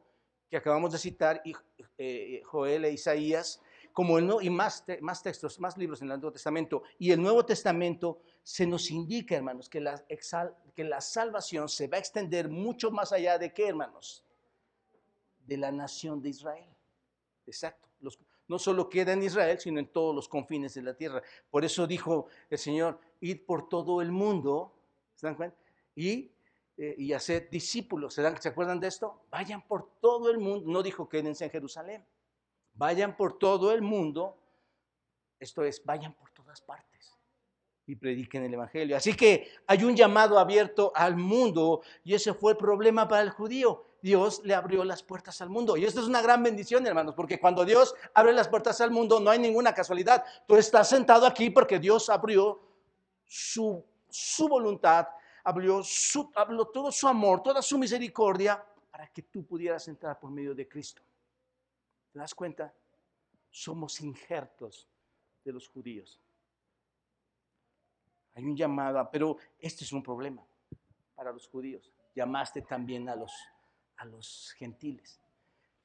[0.50, 1.54] que acabamos de citar, y,
[1.98, 6.32] eh, Joel e Isaías, como el, y más, más textos, más libros en el Antiguo
[6.32, 10.06] Testamento, y el Nuevo Testamento, se nos indica, hermanos, que la,
[10.76, 14.24] que la salvación se va a extender mucho más allá de qué, hermanos?
[15.46, 16.70] De la nación de Israel.
[17.48, 17.88] Exacto.
[18.48, 21.22] no solo queda en Israel, sino en todos los confines de la tierra.
[21.50, 24.74] Por eso dijo el Señor, id por todo el mundo,
[25.16, 25.58] ¿se dan cuenta?
[25.96, 26.32] Y
[26.78, 28.14] eh, y hacer discípulos.
[28.14, 29.26] ¿Se, ¿Se acuerdan de esto?
[29.32, 30.70] Vayan por todo el mundo.
[30.70, 32.06] No dijo quédense en Jerusalén.
[32.76, 34.38] Vayan por todo el mundo.
[35.40, 37.18] Esto es, vayan por todas partes
[37.88, 38.98] y prediquen el Evangelio.
[38.98, 43.32] Así que hay un llamado abierto al mundo y ese fue el problema para el
[43.32, 43.86] judío.
[44.02, 45.78] Dios le abrió las puertas al mundo.
[45.78, 49.20] Y esto es una gran bendición, hermanos, porque cuando Dios abre las puertas al mundo
[49.20, 50.24] no hay ninguna casualidad.
[50.46, 52.60] Tú estás sentado aquí porque Dios abrió
[53.26, 55.08] su, su voluntad
[55.48, 60.30] habló, su, habló todo su amor, toda su misericordia para que tú pudieras entrar por
[60.30, 61.02] medio de Cristo.
[62.12, 62.74] ¿Te das cuenta?
[63.50, 64.90] Somos injertos
[65.46, 66.20] de los judíos.
[68.36, 70.46] Hay un llamado, pero este es un problema
[71.16, 71.90] para los judíos.
[72.14, 73.32] Llamaste también a los,
[73.96, 75.22] a los gentiles.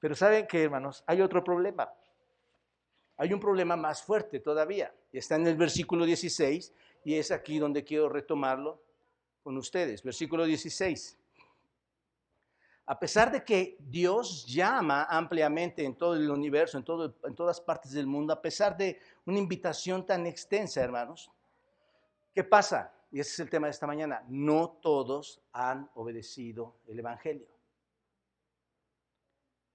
[0.00, 1.04] Pero ¿saben qué, hermanos?
[1.06, 1.88] Hay otro problema.
[3.16, 4.92] hay un problema más fuerte todavía.
[5.12, 8.82] Está en el versículo 16 y es aquí donde quiero retomarlo
[9.42, 10.02] con ustedes.
[10.02, 11.18] Versículo 16.
[12.86, 16.84] A pesar de que Dios llama ampliamente en todo el universo, en,
[17.34, 21.30] todas partes del mundo, a pesar de una invitación tan extensa, hermanos,
[22.34, 22.92] ¿qué pasa?
[23.10, 24.24] Y ese es el tema de esta mañana.
[24.28, 27.46] No todos han obedecido el Evangelio.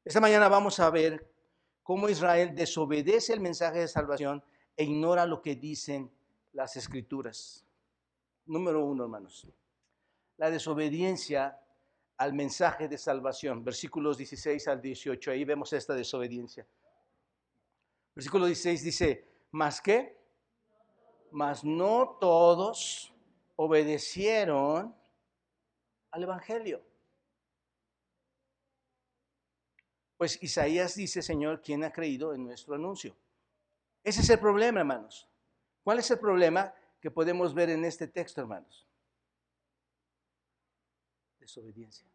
[0.03, 1.29] Esta mañana vamos a ver
[1.83, 4.43] cómo Israel desobedece el mensaje de salvación
[4.75, 6.11] e ignora lo que dicen
[6.53, 7.66] las escrituras.
[8.47, 9.45] Número uno, hermanos.
[10.37, 11.59] La desobediencia
[12.17, 13.63] al mensaje de salvación.
[13.63, 15.31] Versículos 16 al 18.
[15.31, 16.65] Ahí vemos esta desobediencia.
[18.15, 20.17] Versículo 16 dice, ¿más qué?
[21.31, 23.13] Mas no todos
[23.57, 24.95] obedecieron
[26.11, 26.81] al Evangelio.
[30.17, 33.15] Pues Isaías dice, Señor, ¿quién ha creído en nuestro anuncio?
[34.03, 35.29] Ese es el problema, hermanos.
[35.83, 36.73] ¿Cuál es el problema
[37.07, 38.85] que podemos ver en este texto, hermanos?
[41.39, 42.05] Desobediencia.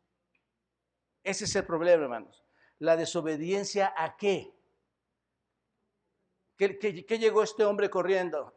[1.24, 2.44] Ese es el problema, hermanos.
[2.78, 4.54] La desobediencia a qué?
[6.58, 8.54] ¿Qué, llegó este hombre corriendo?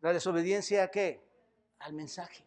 [0.00, 1.24] ¿La desobediencia a qué?
[1.78, 2.44] Al mensaje.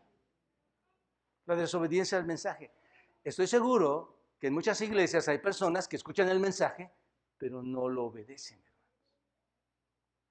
[1.46, 2.70] La desobediencia al mensaje.
[3.24, 6.92] Estoy seguro que en muchas iglesias hay personas que escuchan el mensaje,
[7.38, 8.62] pero no lo obedecen.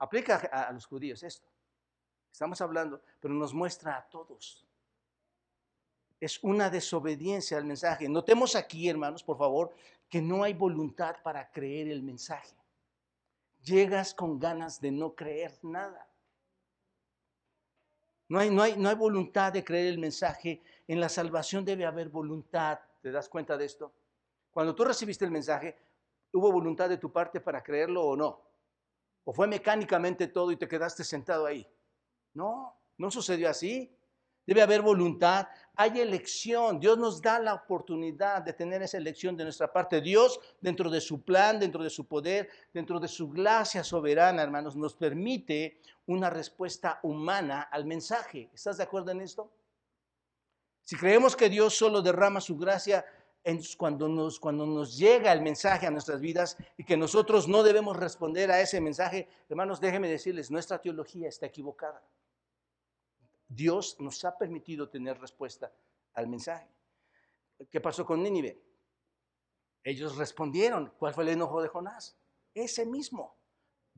[0.01, 1.49] Aplica a, los judíos esto.
[2.39, 4.65] Estamos hablando, pero nos muestra a todos.
[6.21, 8.09] Es una desobediencia al mensaje.
[8.09, 9.75] Notemos aquí, hermanos, por favor,
[10.09, 12.55] que no hay voluntad para creer el mensaje.
[13.65, 16.07] Llegas con ganas de no creer nada.
[18.29, 20.63] No hay, no, hay, no hay voluntad de creer el mensaje.
[20.87, 22.79] En la salvación debe haber voluntad.
[23.03, 23.93] ¿Te das cuenta de esto?
[24.53, 25.77] Cuando tú recibiste el mensaje,
[26.31, 28.41] ¿hubo voluntad de tu parte para creerlo o no?
[29.25, 31.69] ¿O fue mecánicamente todo y te quedaste sentado ahí?
[32.39, 33.93] No, no sucedió así.
[34.47, 36.79] Debe haber voluntad, hay elección.
[36.79, 40.01] Dios nos da la oportunidad de tener esa elección de nuestra parte.
[40.01, 44.77] Dios, dentro de su plan, dentro de su poder, dentro de su gracia soberana, hermanos,
[44.77, 48.49] nos permite una respuesta humana al mensaje.
[48.55, 49.51] ¿Estás de acuerdo en esto?
[50.85, 53.05] Si creemos que Dios solo derrama su gracia
[53.77, 57.97] cuando nos, cuando nos llega el mensaje a nuestras vidas y que nosotros no debemos
[57.97, 62.01] responder a ese mensaje, hermanos, déjenme decirles, nuestra teología está equivocada.
[63.49, 65.73] Dios nos ha permitido tener respuesta
[66.15, 66.69] al mensaje.
[67.71, 68.61] ¿Qué pasó con Nínive?
[69.83, 70.93] Ellos respondieron.
[70.99, 72.17] ¿Cuál fue el enojo de Jonás?
[72.55, 73.35] Ese mismo.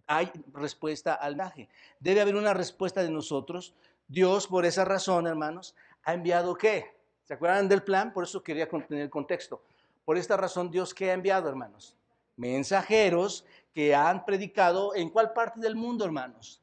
[0.06, 1.68] Hay respuesta al mensaje.
[1.98, 3.74] Debe haber una respuesta de nosotros.
[4.06, 6.96] Dios, por esa razón, hermanos, ha enviado qué?
[7.24, 8.12] ¿Se acuerdan del plan?
[8.12, 9.62] Por eso quería contener el contexto.
[10.04, 11.96] Por esta razón, Dios ¿qué ha enviado, hermanos?
[12.36, 16.60] Mensajeros que han predicado en cuál parte del mundo, hermanos?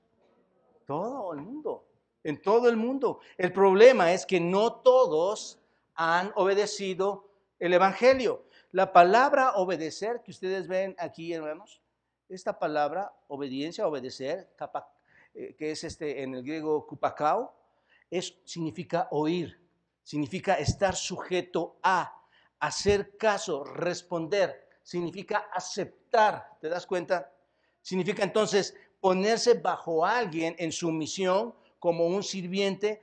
[0.86, 1.87] Todo el mundo.
[2.24, 3.20] En todo el mundo.
[3.38, 5.60] El problema es que no todos
[5.96, 8.46] han obedecido el Evangelio.
[8.72, 11.82] La palabra obedecer que ustedes ven aquí, hermanos,
[12.30, 14.50] esta palabra obediencia, obedecer,
[15.34, 17.56] eh, que es este en el griego kupakao,
[18.10, 19.68] es, significa oír
[20.08, 22.14] significa estar sujeto a,
[22.62, 27.30] hacer caso, responder, significa aceptar, ¿te das cuenta?
[27.82, 31.54] Significa entonces ponerse bajo alguien en sumisión
[31.88, 33.02] como un sirviente,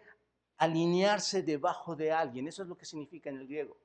[0.59, 3.79] alinearse debajo de alguien, eso es lo que significa en el griego.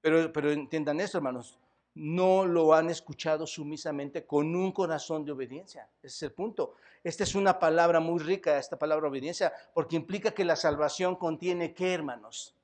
[0.00, 1.58] Pero, pero entiendan esto, hermanos,
[1.92, 5.90] no lo han escuchado sumisamente con un corazón de obediencia.
[5.98, 6.76] Ese es el punto.
[7.04, 11.74] Esta es una palabra muy rica, esta palabra obediencia, porque implica que la salvación contiene
[11.74, 12.56] qué, hermanos?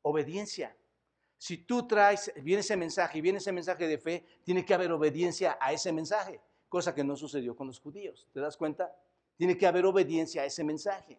[0.00, 0.74] Obediencia.
[1.36, 4.92] Si tú traes, viene ese mensaje y viene ese mensaje de fe, tiene que haber
[4.92, 8.26] obediencia a ese mensaje, cosa que no sucedió con los judíos.
[8.32, 8.96] ¿Te das cuenta?
[9.38, 11.18] Tiene que haber obediencia a ese mensaje.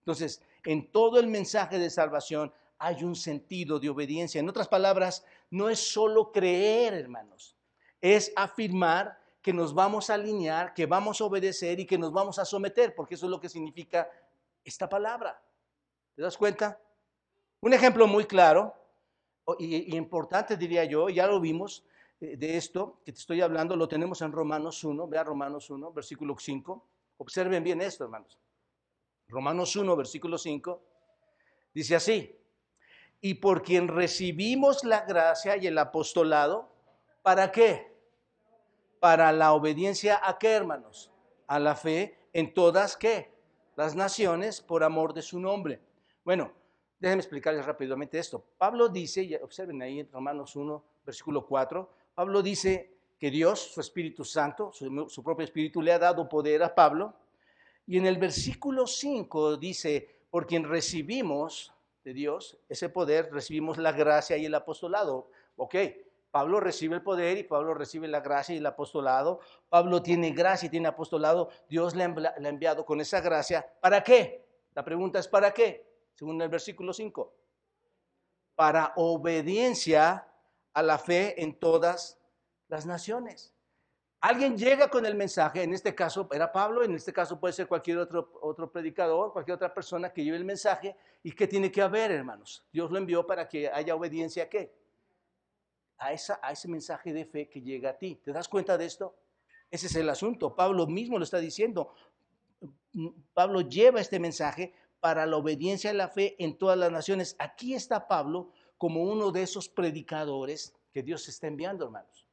[0.00, 4.40] Entonces, en todo el mensaje de salvación hay un sentido de obediencia.
[4.40, 7.56] En otras palabras, no es solo creer, hermanos,
[8.00, 12.38] es afirmar que nos vamos a alinear, que vamos a obedecer y que nos vamos
[12.38, 14.10] a someter, porque eso es lo que significa
[14.64, 15.40] esta palabra.
[16.14, 16.78] ¿Te das cuenta?
[17.60, 18.74] Un ejemplo muy claro
[19.58, 21.84] y, importante, diría yo, ya lo vimos
[22.20, 25.92] eh, de esto que te estoy hablando, lo tenemos en Romanos 1, vea Romanos 1,
[25.92, 26.84] versículo 5.
[27.18, 28.38] Observen bien esto, hermanos.
[29.28, 30.82] Romanos 1, versículo 5,
[31.74, 32.34] dice así,
[33.20, 36.72] y por quien recibimos la gracia y el apostolado,
[37.22, 37.92] ¿para qué?
[39.00, 41.10] Para la obediencia a qué, hermanos?
[41.46, 43.30] A la fe en todas qué?
[43.76, 45.80] Las naciones por amor de su nombre.
[46.24, 46.52] Bueno,
[46.98, 48.44] déjenme explicarles rápidamente esto.
[48.56, 54.24] Pablo dice, observen ahí en Romanos 1, versículo 4, Pablo dice que Dios, su Espíritu
[54.24, 57.14] Santo, su, propio Espíritu, le ha dado poder a Pablo.
[57.86, 61.72] Y en el versículo 5 dice, por quien recibimos
[62.04, 65.30] de Dios ese poder, recibimos la gracia y el apostolado.
[65.56, 65.74] Ok,
[66.30, 69.40] Pablo recibe el poder y Pablo recibe la gracia y el apostolado.
[69.68, 71.48] Pablo tiene gracia y tiene apostolado.
[71.68, 73.66] Dios le ha enviado con esa gracia.
[73.80, 74.46] ¿Para qué?
[74.74, 75.86] La pregunta es ¿para qué?
[76.14, 77.34] Según el versículo 5.
[78.54, 80.28] Para obediencia
[80.72, 82.17] a la fe en todas
[82.68, 83.54] las naciones.
[84.20, 87.68] Alguien llega con el mensaje, en este caso era Pablo, en este caso puede ser
[87.68, 90.96] cualquier otro, otro predicador, cualquier otra persona que lleve el mensaje.
[91.22, 92.66] ¿Y qué tiene que haber, hermanos?
[92.72, 94.74] Dios lo envió para que haya obediencia a qué?
[95.98, 98.20] a, esa, a ese mensaje de fe que llega a ti.
[98.24, 99.16] ¿Te das cuenta de esto?
[99.70, 100.54] Ese es el asunto.
[100.54, 101.92] Pablo mismo lo está diciendo.
[103.34, 107.36] Pablo lleva este mensaje para la obediencia a la fe en todas las naciones.
[107.38, 112.27] Aquí está Pablo como uno de esos predicadores que Dios está enviando, hermanos.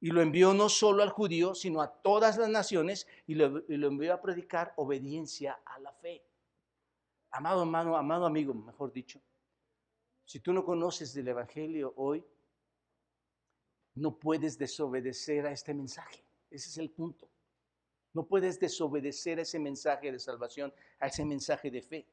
[0.00, 3.76] Y lo envió no solo al judío, sino a todas las naciones y lo, y
[3.76, 6.22] lo envió a predicar obediencia a la fe.
[7.30, 9.20] Amado hermano, amado amigo, mejor dicho,
[10.24, 12.24] si tú no conoces del Evangelio hoy,
[13.94, 16.22] no puedes desobedecer a este mensaje.
[16.50, 17.28] Ese es el punto.
[18.12, 22.06] No puedes desobedecer a ese mensaje de salvación, a ese mensaje de fe.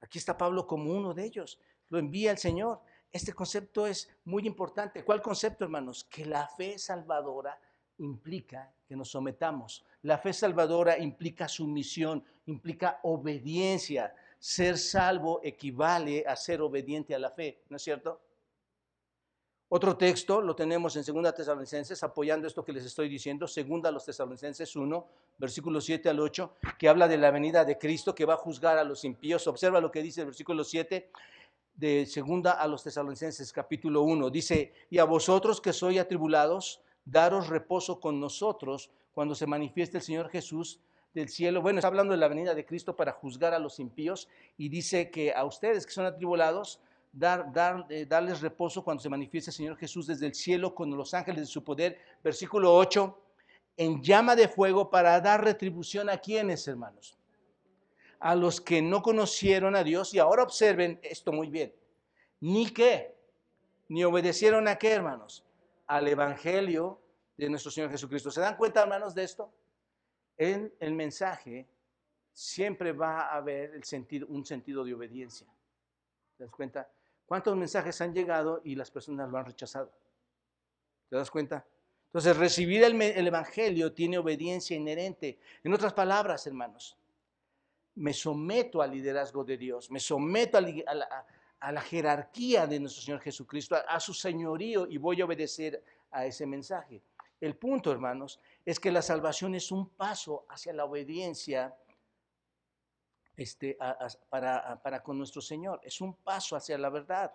[0.00, 1.60] Aquí está Pablo como uno de ellos.
[1.88, 2.80] Lo envía el Señor.
[3.12, 5.04] Este concepto es muy importante.
[5.04, 6.04] ¿Cuál concepto, hermanos?
[6.04, 7.58] Que la fe salvadora
[7.98, 9.84] implica que nos sometamos.
[10.02, 14.14] La fe salvadora implica sumisión, implica obediencia.
[14.38, 18.20] Ser salvo equivale a ser obediente a la fe, ¿no es cierto?
[19.72, 24.04] Otro texto lo tenemos en 2 Tesalonicenses, apoyando esto que les estoy diciendo, 2 los
[24.04, 28.34] Tesalonicenses 1, versículo 7 al 8, que habla de la venida de Cristo que va
[28.34, 29.46] a juzgar a los impíos.
[29.46, 31.10] Observa lo que dice el versículo 7
[31.80, 34.28] de 2 a los Tesalonicenses, capítulo 1.
[34.28, 40.02] Dice, y a vosotros que sois atribulados, daros reposo con nosotros cuando se manifieste el
[40.02, 40.78] Señor Jesús
[41.14, 41.62] del cielo.
[41.62, 45.10] Bueno, está hablando de la venida de Cristo para juzgar a los impíos y dice
[45.10, 46.80] que a ustedes que son atribulados,
[47.12, 50.94] dar, dar, eh, darles reposo cuando se manifieste el Señor Jesús desde el cielo con
[50.94, 51.98] los ángeles de su poder.
[52.22, 53.18] Versículo 8,
[53.78, 57.16] en llama de fuego para dar retribución a quienes, hermanos.
[58.20, 61.74] A los que no conocieron a Dios y ahora observen esto muy bien.
[62.40, 63.16] Ni qué,
[63.88, 65.44] ni obedecieron a qué, hermanos,
[65.86, 67.00] al Evangelio
[67.36, 68.30] de nuestro Señor Jesucristo.
[68.30, 69.52] ¿Se dan cuenta, hermanos, de esto?
[70.36, 71.66] En el mensaje
[72.32, 75.46] siempre va a haber el un sentido de obediencia.
[76.36, 76.88] ¿Te das cuenta?
[77.26, 79.92] ¿Cuántos mensajes han llegado y las personas lo han rechazado?
[81.08, 81.66] ¿Te das cuenta?
[82.06, 85.38] Entonces, recibir el, Evangelio tiene obediencia inherente.
[85.62, 86.96] En otras palabras, hermanos,
[87.96, 93.76] me someto al liderazgo de Dios, me someto a, la, jerarquía de nuestro Señor Jesucristo,
[93.86, 97.02] a, su señorío y voy a obedecer a ese mensaje.
[97.40, 101.74] El punto, hermanos, es que la salvación es un paso hacia la obediencia
[103.36, 103.78] este,
[104.28, 105.80] para, para con nuestro Señor.
[105.82, 107.32] Es un paso hacia la verdad.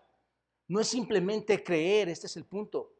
[0.67, 2.93] No es simplemente creer, este es el punto.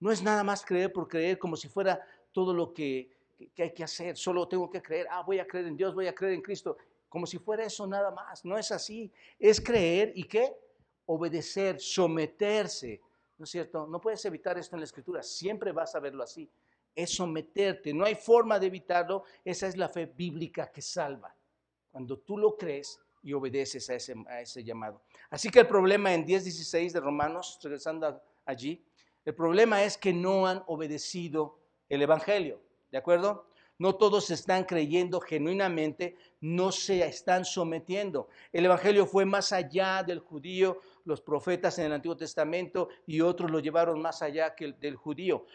[0.00, 2.00] No es nada más creer por creer como si fuera
[2.32, 3.10] todo lo que,
[3.54, 4.16] que, hay que hacer.
[4.16, 6.76] Solo tengo que creer, ah, voy a creer en Dios, voy a creer en Cristo.
[7.10, 8.42] Como si fuera eso nada más.
[8.46, 9.12] No es así.
[9.38, 10.56] Es creer y qué?
[11.04, 13.02] Obedecer, someterse.
[13.36, 13.86] ¿No es cierto?
[13.86, 15.22] No puedes evitar esto en la escritura.
[15.22, 16.50] Siempre vas a verlo así.
[16.94, 17.92] Es someterte.
[17.92, 19.24] No hay forma de evitarlo.
[19.44, 21.36] Esa es la fe bíblica que salva
[21.90, 23.94] cuando tú lo crees y obedeces a
[24.40, 25.02] ese, llamado.
[25.28, 28.82] Así que el problema en 10.16 de Romanos, regresando allí,
[29.24, 33.49] el problema es que no han obedecido el Evangelio, ¿de acuerdo?
[33.80, 38.28] No todos están creyendo genuinamente, no se están sometiendo.
[38.52, 43.50] El Evangelio fue más allá del judío, los profetas en el Antiguo Testamento y otros
[43.50, 45.46] lo llevaron más allá que el del judío.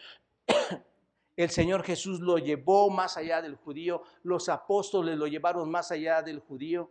[1.36, 6.22] El Señor Jesús lo llevó más allá del judío, los apóstoles lo llevaron más allá
[6.22, 6.90] del judío.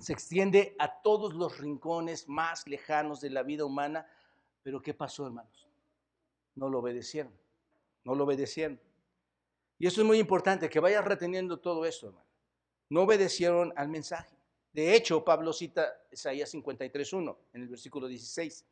[0.00, 4.06] Se extiende a todos los rincones más lejanos de la vida humana.
[4.62, 5.68] Pero ¿qué pasó, hermanos?
[6.54, 7.32] No lo obedecieron,
[8.04, 8.80] no lo obedecieron.
[9.78, 12.26] Y eso es muy importante, que vayas reteniendo todo esto, hermano.
[12.90, 14.36] No obedecieron al mensaje.
[14.72, 18.64] De hecho, Pablo cita Isaías 53.1 en el versículo 16.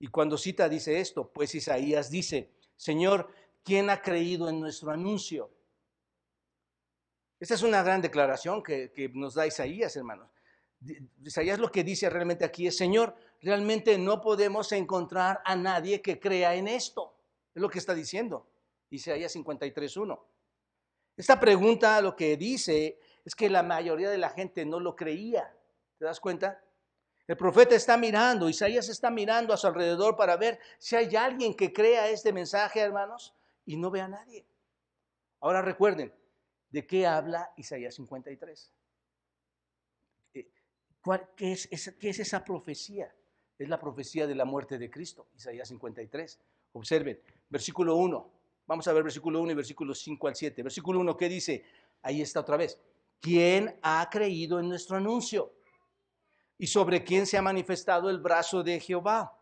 [0.00, 3.30] Y cuando cita dice esto, pues Isaías dice, Señor,
[3.64, 5.50] ¿Quién ha creído en nuestro anuncio?
[7.38, 10.30] Esta es una gran declaración que, nos da Isaías, hermanos.
[11.22, 16.18] Isaías lo que dice realmente aquí es, Señor, realmente no podemos encontrar a nadie que
[16.18, 17.14] crea en esto.
[17.54, 18.46] Es lo que está diciendo.
[18.90, 20.20] Isaías 53.1.
[21.16, 25.54] Esta pregunta lo que dice es que la mayoría de la gente no lo creía.
[25.98, 26.62] ¿Te das cuenta?
[27.26, 31.54] El profeta está mirando, Isaías está mirando a su alrededor para ver si hay alguien
[31.54, 34.44] que crea este mensaje, hermanos, y no ve a nadie.
[35.38, 36.12] Ahora recuerden,
[36.70, 38.72] ¿de qué habla Isaías 53?
[40.34, 40.50] Eh,
[41.36, 41.68] qué, es,
[42.00, 43.14] ¿Qué es esa profecía?
[43.56, 46.40] Es la profecía de la muerte de Cristo, Isaías 53.
[46.72, 48.39] Observen, versículo 1.
[48.70, 50.62] Vamos a ver versículo 1 y versículo 5 al 7.
[50.62, 51.64] Versículo 1, ¿qué dice?
[52.02, 52.78] Ahí está otra vez.
[53.20, 55.52] ¿Quién ha creído en nuestro anuncio?
[56.56, 59.36] ¿Y sobre quién se ha manifestado el brazo de Jehová?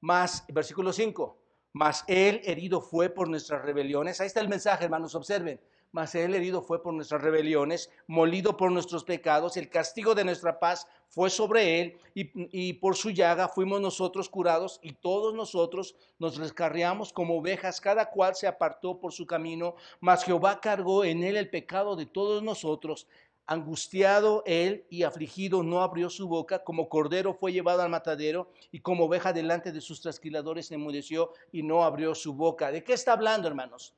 [0.00, 1.40] Más, versículo 5,
[1.74, 4.20] más él herido fue por nuestras rebeliones.
[4.20, 5.60] Ahí está el mensaje, hermanos, observen
[5.92, 10.58] mas él herido fue por nuestras rebeliones, molido por nuestros pecados, el castigo de nuestra
[10.58, 16.36] paz fue sobre él, y, por su llaga fuimos nosotros curados, y todos nosotros nos
[16.36, 21.36] rescarriamos como ovejas, cada cual se apartó por su camino, mas Jehová cargó en él
[21.36, 23.08] el pecado de todos nosotros.
[23.46, 28.78] Angustiado él y afligido no abrió su boca, como cordero fue llevado al matadero, y
[28.78, 32.70] como oveja delante de sus trasquiladores enmudeció y no abrió su boca.
[32.70, 33.96] ¿De qué está hablando, hermanos?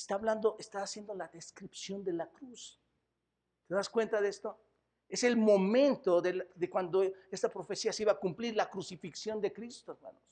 [0.00, 2.80] Está hablando, está haciendo la descripción de la cruz.
[3.66, 4.58] ¿Te das cuenta de esto?
[5.08, 9.92] Es el momento de, cuando esta profecía se iba a cumplir, la crucifixión de Cristo,
[9.92, 10.22] hermanos.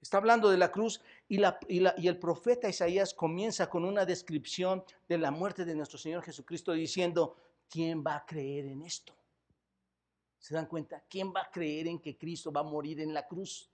[0.00, 5.18] Está hablando de la cruz y, y, el profeta Isaías comienza con una descripción de
[5.18, 7.36] la muerte de nuestro Señor Jesucristo diciendo,
[7.68, 9.16] ¿quién va a creer en esto?
[10.38, 11.02] ¿Se dan cuenta?
[11.08, 13.68] ¿Quién va a creer en que Cristo va a morir en la cruz?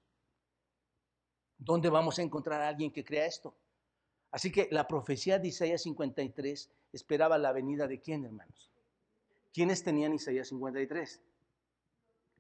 [1.59, 3.55] ¿Dónde vamos a encontrar a alguien que crea esto?
[4.33, 8.71] Así que la profecía de Isaías 53 esperaba la venida de quién, hermanos?
[9.53, 11.21] ¿Quiénes tenían Isaías 53?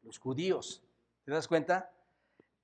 [0.03, 0.82] Los judíos.
[1.24, 1.93] ¿Te das cuenta?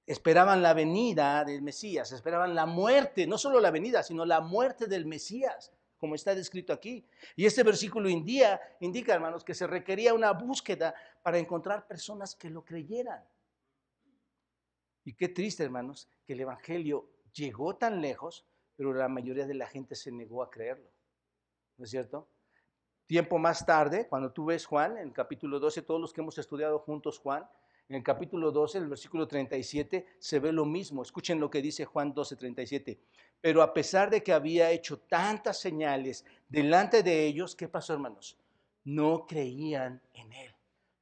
[0.06, 4.86] Esperaban la venida del Mesías, esperaban la muerte, no solo la venida, sino la muerte
[4.86, 7.04] del Mesías, como está descrito aquí.
[7.36, 12.64] Y este versículo indica, hermanos, que se requería una búsqueda para encontrar personas que lo
[12.64, 13.22] creyeran.
[15.04, 18.46] Y qué triste, hermanos, que el Evangelio llegó tan lejos
[18.78, 20.88] pero la mayoría de la gente se negó a creerlo.
[21.76, 22.28] ¿No es cierto?
[23.06, 26.38] Tiempo más tarde, cuando tú ves Juan, en el capítulo 12, todos los que hemos
[26.38, 27.44] estudiado juntos Juan,
[27.88, 31.02] en el capítulo 12, en el versículo 37, se ve lo mismo.
[31.02, 33.00] Escuchen lo que dice Juan 12, 37.
[33.40, 38.38] Pero a pesar de que había hecho tantas señales delante de ellos, ¿qué pasó, hermanos?
[38.84, 40.57] No creían en él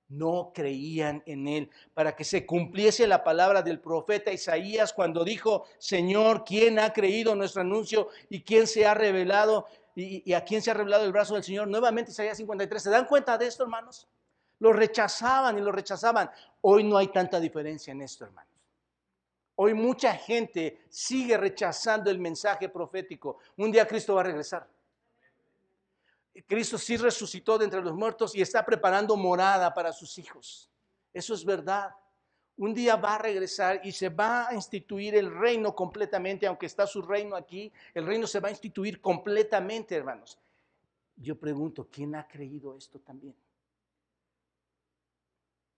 [0.09, 5.65] no creían en él, para que se cumpliese la palabra del profeta Isaías cuando dijo,
[5.79, 10.71] Señor, ¿quién ha creído nuestro anuncio y quién se ha revelado y, a quién se
[10.71, 11.69] ha revelado el brazo del Señor?
[11.69, 14.09] Nuevamente Isaías 53, ¿se dan cuenta de esto, hermanos?
[14.61, 16.31] Lo rechazaban y lo rechazaban.
[16.63, 18.53] Hoy no hay tanta diferencia en esto, hermanos.
[19.57, 23.39] Hoy mucha gente sigue rechazando el mensaje profético.
[23.57, 24.69] Un día Cristo va a regresar.
[26.43, 30.71] Cristo sí resucitó de entre los muertos y está preparando morada para sus hijos.
[31.13, 31.91] Eso es verdad.
[32.59, 36.87] Un día va a regresar y se va a instituir el reino completamente, aunque está
[36.87, 40.39] su reino aquí, el reino se va a instituir completamente, hermanos.
[41.17, 43.35] Yo pregunto, ¿quién ha creído esto también?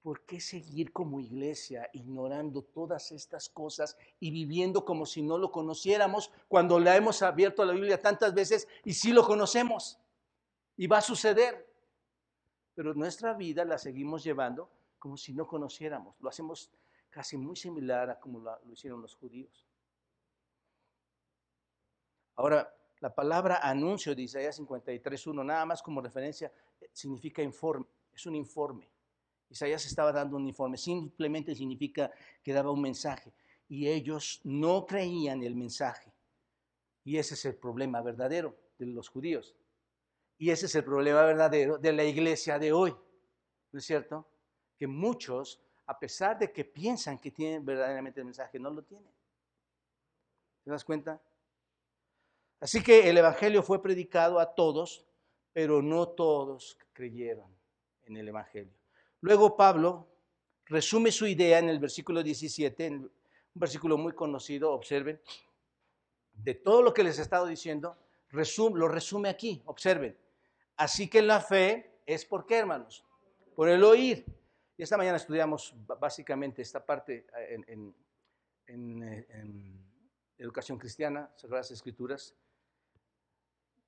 [0.02, 5.50] ¿Por qué seguir como iglesia ignorando todas estas cosas y viviendo como si no lo
[5.52, 9.98] conociéramos cuando la hemos abierto a la Biblia tantas veces y sí lo conocemos?
[10.78, 11.68] Y va a suceder.
[12.74, 16.18] Pero nuestra vida la seguimos llevando como si no conociéramos.
[16.20, 16.70] Lo hacemos
[17.10, 19.66] casi muy similar a como lo, hicieron los judíos.
[22.36, 26.52] Ahora, la palabra anuncio de Isaías 53.1, nada más como referencia,
[26.92, 28.88] significa informe, es un informe.
[29.50, 32.12] Isaías estaba dando un informe, simplemente significa
[32.42, 33.32] que daba un mensaje.
[33.68, 36.12] Y ellos no creían el mensaje.
[37.02, 39.56] Y ese es el problema verdadero de los judíos.
[40.38, 42.94] Y ese es el problema verdadero de la iglesia de hoy.
[43.72, 44.26] ¿No es cierto?
[44.76, 49.12] Que muchos, a pesar de que piensan que tienen verdaderamente el mensaje, no lo tienen.
[50.62, 51.20] ¿Te das cuenta?
[52.60, 55.04] Así que el Evangelio fue predicado a todos,
[55.52, 57.50] pero no todos creyeron
[58.04, 58.72] en el Evangelio.
[59.20, 60.08] Luego Pablo
[60.66, 63.10] resume su idea en el versículo 17, un
[63.54, 65.20] versículo muy conocido, observen,
[66.32, 67.96] de todo lo que les he estado diciendo,
[68.30, 70.16] lo resume aquí, observen.
[70.78, 73.04] Así que la fe es por qué, hermanos?
[73.56, 74.24] Por el oír.
[74.76, 77.94] Y esta mañana estudiamos básicamente esta parte eh, en,
[78.68, 79.84] en
[80.38, 82.36] educación cristiana, Sagradas Escrituras.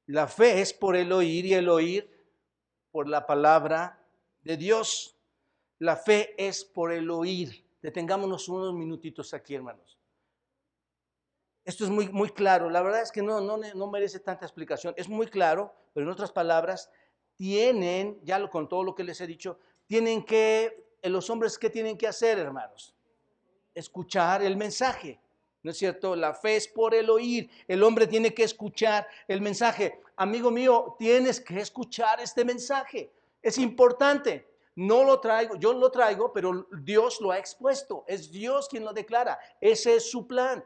[0.06, 2.10] La fe es por el oír y el oír
[2.90, 4.04] por la palabra
[4.42, 5.16] de Dios.
[5.78, 7.64] La fe es por el oír.
[7.80, 9.99] Detengámonos unos minutitos aquí, hermanos.
[11.70, 12.68] Esto es muy, muy claro.
[12.68, 14.92] La verdad es que no, no, no merece tanta explicación.
[14.96, 16.90] Es muy claro pero en otras palabras,
[17.36, 21.96] tienen, ya con todo lo que les he dicho, tienen que, los hombres, ¿qué tienen
[21.96, 22.94] que hacer, hermanos?
[23.74, 25.18] Escuchar el mensaje.
[25.62, 26.16] ¿No es cierto?
[26.16, 27.50] La fe es por el oír.
[27.68, 30.00] El hombre tiene que escuchar el mensaje.
[30.16, 33.12] Amigo mío, tienes que escuchar este mensaje.
[33.42, 34.48] Es importante.
[34.76, 38.04] No lo traigo, yo lo traigo, pero Dios lo ha expuesto.
[38.06, 39.38] Es Dios quien lo declara.
[39.60, 40.64] Ese es su plan.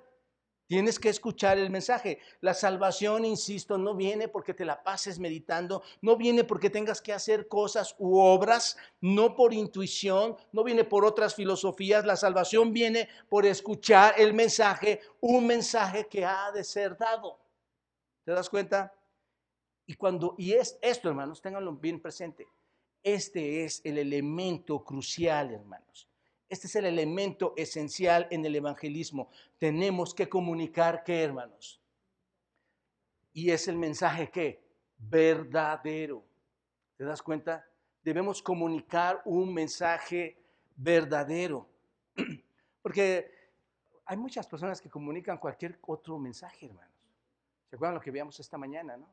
[0.67, 2.21] Tienes que escuchar el mensaje.
[2.41, 7.13] La salvación, insisto, no viene porque te la pases meditando, no viene porque tengas que
[7.13, 12.07] hacer cosas u obras, no por intuición, no viene por otras filosofías.
[12.07, 17.39] La salvación viene por escuchar el mensaje, un mensaje que ha de ser dado.
[18.25, 18.95] ¿Te das cuenta?
[19.87, 22.49] Y cuando y es esto, hermanos, ténganlo bien presente.
[23.03, 26.09] Este es el elemento crucial, hermanos.
[26.55, 29.29] Este es el elemento esencial en el evangelismo.
[29.59, 31.83] Tenemos que comunicar qué, hermanos.
[33.33, 34.63] Y es el mensaje que
[34.97, 36.25] verdadero.
[36.97, 37.69] ¿Te das cuenta?
[38.05, 40.39] Debemos comunicar un mensaje
[40.77, 41.69] verdadero.
[42.83, 43.33] Porque
[44.05, 46.95] hay muchas personas que comunican cualquier otro mensaje, hermanos.
[47.69, 49.09] ¿Se acuerdan lo que veíamos esta mañana, no?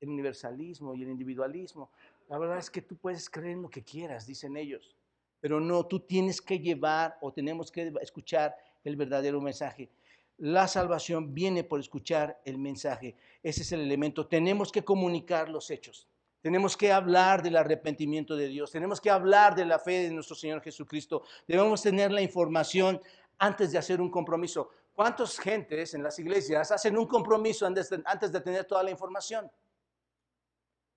[0.00, 1.90] El universalismo y el individualismo.
[2.26, 4.97] La verdad es que tú puedes creer en lo que quieras, dicen ellos.
[5.40, 9.90] Pero no, tú tienes que llevar o tenemos que escuchar el verdadero mensaje.
[10.38, 13.16] La salvación viene por escuchar el mensaje.
[13.42, 14.26] Ese es el elemento.
[14.26, 16.06] Tenemos que comunicar los hechos.
[16.40, 18.70] Tenemos que hablar del arrepentimiento de Dios.
[18.70, 21.24] Tenemos que hablar de la fe de nuestro Señor Jesucristo.
[21.46, 23.00] Debemos tener la información
[23.38, 24.70] antes de hacer un compromiso.
[24.94, 28.90] ¿Cuántas gentes en las iglesias hacen un compromiso antes de, antes de tener toda la
[28.90, 29.50] información?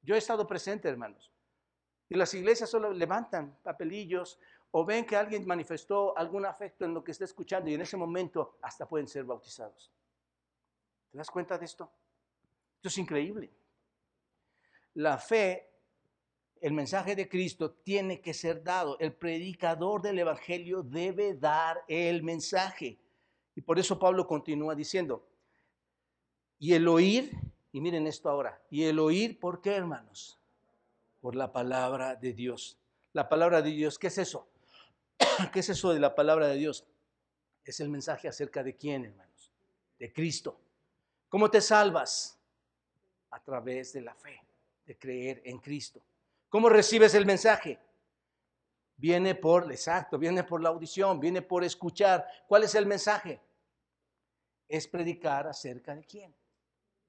[0.03, 1.31] Yo he estado presente, hermanos.
[2.11, 4.37] Y las iglesias solo levantan papelillos
[4.71, 7.95] o ven que alguien manifestó algún afecto en lo que está escuchando y en ese
[7.95, 9.89] momento hasta pueden ser bautizados.
[11.09, 11.89] ¿Te das cuenta de esto?
[12.75, 13.49] Esto es increíble.
[14.95, 15.69] La fe,
[16.59, 18.99] el mensaje de Cristo tiene que ser dado.
[18.99, 22.99] El predicador del Evangelio debe dar el mensaje.
[23.55, 25.25] Y por eso Pablo continúa diciendo,
[26.59, 27.31] y el oír,
[27.71, 30.40] y miren esto ahora, y el oír, ¿por qué hermanos?
[31.21, 32.77] Por la palabra de Dios.
[33.13, 34.49] La palabra de Dios, ¿qué es eso?
[35.53, 36.85] ¿Qué es eso de la palabra de Dios?
[37.63, 39.51] Es el mensaje acerca de quién, hermanos?
[39.99, 40.59] De Cristo.
[41.29, 42.37] ¿Cómo te salvas?
[43.29, 44.41] A través de la fe,
[44.85, 46.01] de creer en Cristo.
[46.49, 47.79] ¿Cómo recibes el mensaje?
[48.97, 52.27] Viene por, exacto, viene por la audición, viene por escuchar.
[52.47, 53.39] ¿Cuál es el mensaje?
[54.67, 56.35] Es predicar acerca de quién?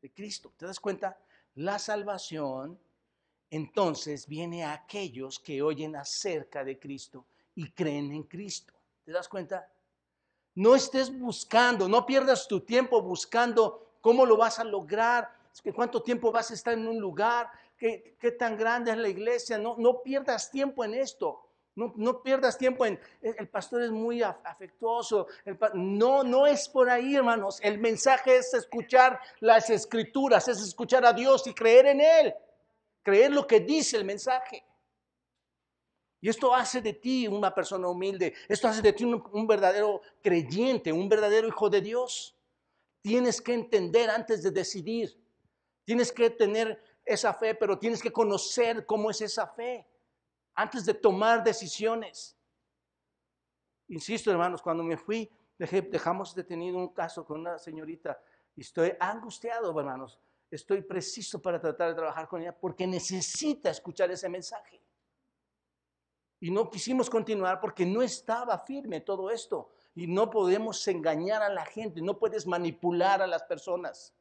[0.00, 0.52] De Cristo.
[0.56, 1.18] ¿Te das cuenta?
[1.54, 2.78] La salvación
[3.52, 8.72] entonces viene a aquellos que oyen acerca de Cristo y creen en Cristo.
[9.04, 9.68] ¿Te das cuenta?
[10.54, 15.30] No estés buscando, no pierdas tu tiempo buscando cómo lo vas a lograr,
[15.74, 19.58] cuánto tiempo vas a estar en un lugar, qué, tan grande es la iglesia.
[19.58, 21.46] No, no pierdas tiempo en esto.
[21.74, 25.26] No, no, pierdas tiempo en, el pastor es muy afectuoso.
[25.74, 27.58] no, no es por ahí, hermanos.
[27.62, 32.34] El mensaje es escuchar las escrituras, es escuchar a Dios y creer en Él
[33.02, 34.64] creer lo que dice el mensaje.
[36.20, 40.92] Y esto hace de ti una persona humilde, esto hace de ti un, verdadero creyente,
[40.92, 42.36] un verdadero hijo de Dios.
[43.00, 45.20] Tienes que entender antes de decidir,
[45.84, 49.84] tienes que tener esa fe, pero tienes que conocer cómo es esa fe
[50.54, 52.36] antes de tomar decisiones.
[53.88, 55.28] Insisto, hermanos, cuando me fui,
[55.58, 58.20] dejamos detenido un caso con una señorita
[58.54, 60.20] y estoy angustiado, hermanos,
[60.56, 64.82] estoy preciso para tratar de trabajar con ella porque necesita escuchar ese mensaje.
[66.40, 69.70] Y no quisimos continuar porque no estaba firme todo esto.
[69.94, 74.14] Y no podemos engañar a la gente, no puedes manipular a las personas.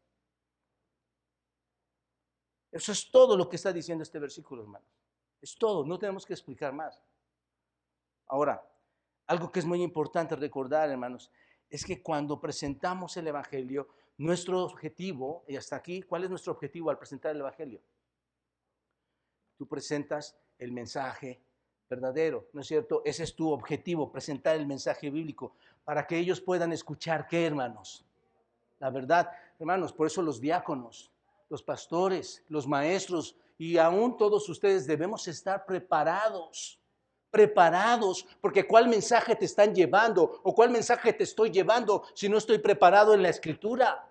[2.71, 4.87] Eso es todo lo que está diciendo este versículo, hermanos.
[5.41, 7.01] Es todo, no tenemos que explicar más.
[8.27, 8.63] Ahora,
[9.27, 11.31] algo que es muy importante recordar, hermanos,
[11.69, 13.87] es que cuando presentamos el Evangelio,
[14.21, 17.81] nuestro objetivo, y hasta aquí, ¿cuál es nuestro objetivo al presentar el Evangelio?
[19.57, 21.41] Tú presentas el mensaje
[21.89, 23.01] verdadero, ¿no es cierto?
[23.03, 28.05] Ese es tu objetivo, presentar el mensaje bíblico, para que ellos puedan escuchar, ¿qué hermanos?
[28.79, 31.11] La verdad, hermanos, por eso los diáconos,
[31.49, 36.79] los pastores, los maestros y aún todos ustedes debemos estar preparados
[37.31, 42.37] preparados, porque cuál mensaje te están llevando o cuál mensaje te estoy llevando si no
[42.37, 44.10] estoy preparado en la escritura.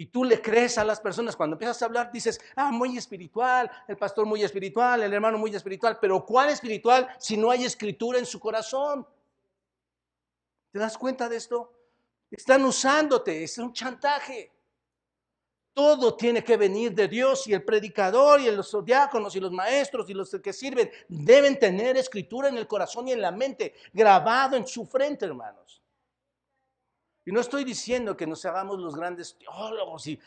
[0.00, 3.68] Y tú le crees a las personas, cuando empiezas a hablar dices, ah, muy espiritual,
[3.88, 8.16] el pastor muy espiritual, el hermano muy espiritual, pero ¿cuál espiritual si no hay escritura
[8.16, 9.04] en su corazón?
[10.70, 11.72] ¿Te das cuenta de esto?
[12.30, 14.52] Están usándote, es un chantaje.
[15.74, 20.08] Todo tiene que venir de Dios y el predicador y los diáconos y los maestros
[20.08, 24.56] y los que sirven deben tener escritura en el corazón y en la mente, grabado
[24.56, 25.82] en su frente, hermanos.
[27.28, 30.18] Y no estoy diciendo que nos hagamos los grandes teólogos, y,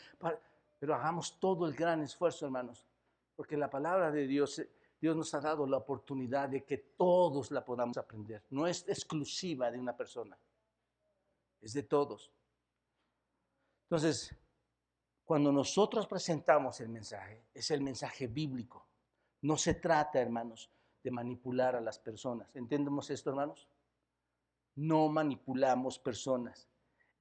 [0.78, 2.86] pero hagamos todo el gran esfuerzo, hermanos,
[3.34, 4.62] porque la palabra de Dios,
[5.00, 8.44] Dios nos ha dado la oportunidad de que todos la podamos aprender.
[8.50, 10.38] No es exclusiva de una persona,
[11.60, 12.30] es de todos.
[13.86, 14.32] Entonces,
[15.24, 18.86] cuando nosotros presentamos el mensaje, es el mensaje bíblico.
[19.40, 20.70] No se trata, hermanos,
[21.02, 22.54] de manipular a las personas.
[22.54, 23.66] ¿Entendemos esto, hermanos?
[24.76, 26.68] No manipulamos personas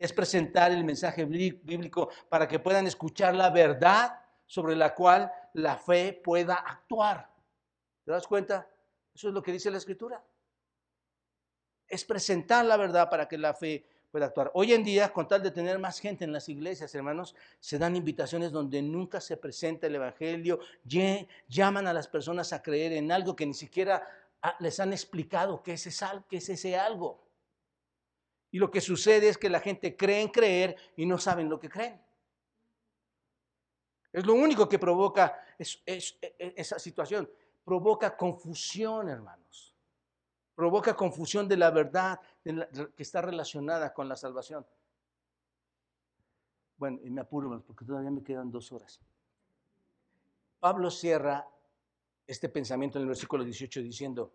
[0.02, 5.78] es presentar el mensaje bíblico para que puedan escuchar la verdad sobre la cual la
[5.78, 7.30] fe pueda actuar.
[8.04, 8.68] ¿Te das cuenta?
[9.14, 10.20] Eso es lo que dice la escritura.
[11.88, 14.50] Es presentar la verdad para que la fe pueda actuar.
[14.56, 17.96] Hoy en día, con tal de tener más gente en las iglesias, hermanos, se dan
[17.96, 20.62] invitaciones donde nunca se presenta el Evangelio,
[21.48, 24.10] llaman a las personas a creer en algo que ni siquiera
[24.42, 27.31] ah, les han explicado qué es ese algo.
[28.52, 31.60] Y lo que sucede es que la gente cree en creer y no saben lo
[31.60, 32.02] que creen.
[34.12, 37.30] Es lo único que provoca e, e, esa situación.
[37.64, 39.74] Provoca confusión, hermanos.
[40.54, 44.66] Provoca confusión de la verdad que está relacionada con la salvación.
[46.76, 49.00] Bueno, y me apuro porque todavía me quedan dos horas.
[50.60, 51.48] Pablo cierra
[52.28, 54.34] este pensamiento en el versículo 18 diciendo,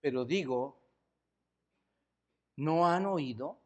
[0.00, 0.85] pero digo
[2.56, 3.58] ¿No han oído?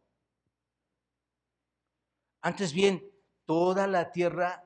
[2.43, 3.03] Antes bien,
[3.45, 4.65] toda la tierra,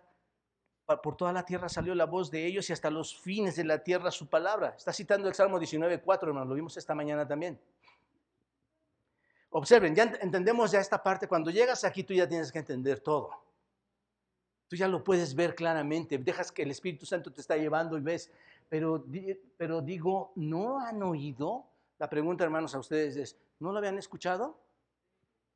[1.02, 3.82] por toda la tierra salió la voz de ellos y hasta los fines de la
[3.82, 4.74] tierra su palabra.
[4.76, 7.60] Está citando el Salmo 19.4, hermano, lo vimos esta mañana también.
[9.50, 11.28] Observen, ya entendemos ya esta parte.
[11.28, 13.30] Cuando llegas aquí, tú ya tienes que entender todo.
[14.66, 16.18] Tú ya lo puedes ver claramente.
[16.18, 18.32] Dejas que el Espíritu Santo te está llevando y ves.
[18.68, 19.04] Pero,
[19.56, 21.66] pero digo, ¿no han oído?
[21.98, 24.58] La pregunta, hermanos, a ustedes es, ¿No lo habían escuchado?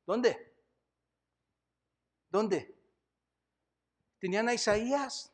[0.05, 0.53] ¿Dónde?
[2.29, 2.75] ¿Dónde?
[4.19, 5.31] Tenían a Isaías.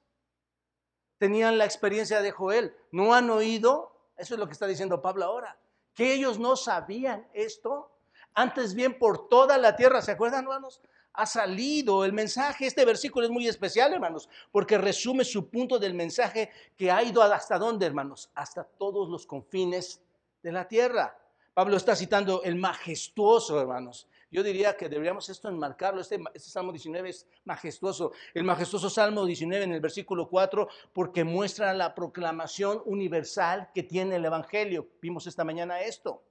[1.18, 2.76] Tenían la experiencia de Joel.
[2.92, 3.96] ¿No han oído?
[4.18, 5.58] Eso es lo que está diciendo Pablo ahora.
[5.94, 7.92] Que ellos no sabían esto.
[8.34, 10.82] Antes bien por toda la tierra, ¿se acuerdan, hermanos?
[11.14, 12.68] Ha salido el mensaje.
[12.68, 17.24] Este versículo es muy especial, hermanos, porque resume su punto del mensaje que ha ido
[17.24, 18.30] hasta dónde, hermanos?
[18.36, 20.02] Hasta todos los confines
[20.44, 21.18] de la tierra.
[21.56, 24.10] Pablo está citando el majestuoso, hermanos.
[24.30, 26.02] Yo diría que deberíamos esto enmarcarlo.
[26.02, 28.12] Este, este, Salmo 19 es majestuoso.
[28.34, 34.18] El majestuoso Salmo 19 en el versículo 4, porque muestra la proclamación universal que tiene
[34.18, 34.90] el Evangelio.
[35.02, 36.26] Vimos esta mañana esto.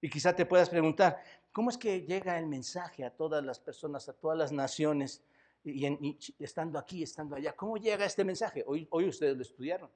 [0.00, 4.08] Y quizá te puedas preguntar, ¿cómo es que llega el mensaje a todas las personas,
[4.08, 5.24] a todas las naciones,
[5.64, 7.56] y, estando aquí, estando allá?
[7.56, 8.62] ¿Cómo llega este mensaje?
[8.64, 9.90] Hoy, hoy ustedes lo estudiaron.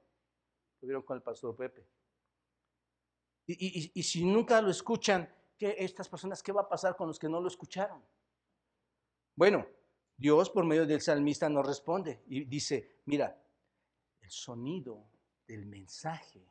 [0.81, 1.85] Lo vieron con el pastor Pepe.
[3.47, 7.29] Y, si nunca lo escuchan, ¿qué, estas personas, ¿qué va a pasar con los que
[7.29, 8.03] no lo escucharon?
[9.35, 9.65] Bueno,
[10.17, 13.41] Dios por medio del salmista nos responde y dice, mira,
[14.19, 15.05] el sonido
[15.47, 16.45] del mensaje,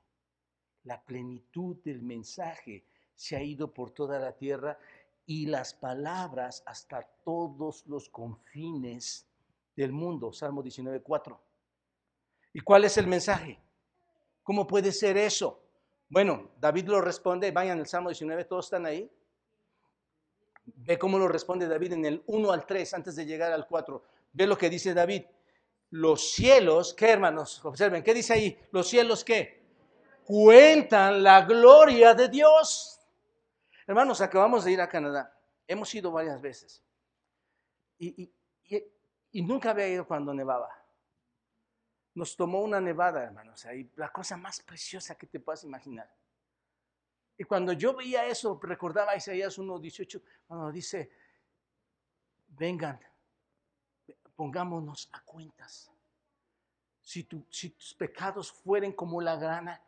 [0.85, 4.79] la plenitud del mensaje se ha ido por toda la tierra
[5.27, 9.27] y las palabras hasta todos los confines
[9.75, 10.33] del mundo.
[10.33, 11.39] Salmo 19.4.
[12.55, 13.61] ¿Y cuál es el mensaje?
[14.43, 15.66] ¿Cómo puede ser eso?
[16.09, 19.11] Bueno, David lo responde, vayan al Salmo 19, todos están ahí.
[20.65, 24.03] Ve cómo lo responde David en el 1 al 3, antes de llegar al 4.
[24.33, 25.25] Ve lo que dice David.
[25.91, 27.65] Los cielos, ¿qué hermanos?
[27.65, 28.59] Observen, ¿qué dice ahí?
[28.73, 29.65] Los cielos, ¿qué?
[30.25, 33.01] Cuentan la gloria de Dios.
[33.87, 35.33] Hermanos, acabamos de ir a Canadá.
[35.69, 36.83] Hemos ido varias veces.
[37.99, 38.33] Y,
[39.33, 40.69] y nunca había ido cuando nevaba
[42.17, 46.11] nos tomó una nevada, hermanos, ahí, la cosa más preciosa que te puedas imaginar.
[47.37, 51.11] Y cuando yo veía eso, recordaba Isaías 1.18, cuando dice,
[52.49, 52.99] vengan,
[54.35, 55.93] pongámonos a cuentas.
[57.03, 59.83] Si, si tus pecados fueren como la grana,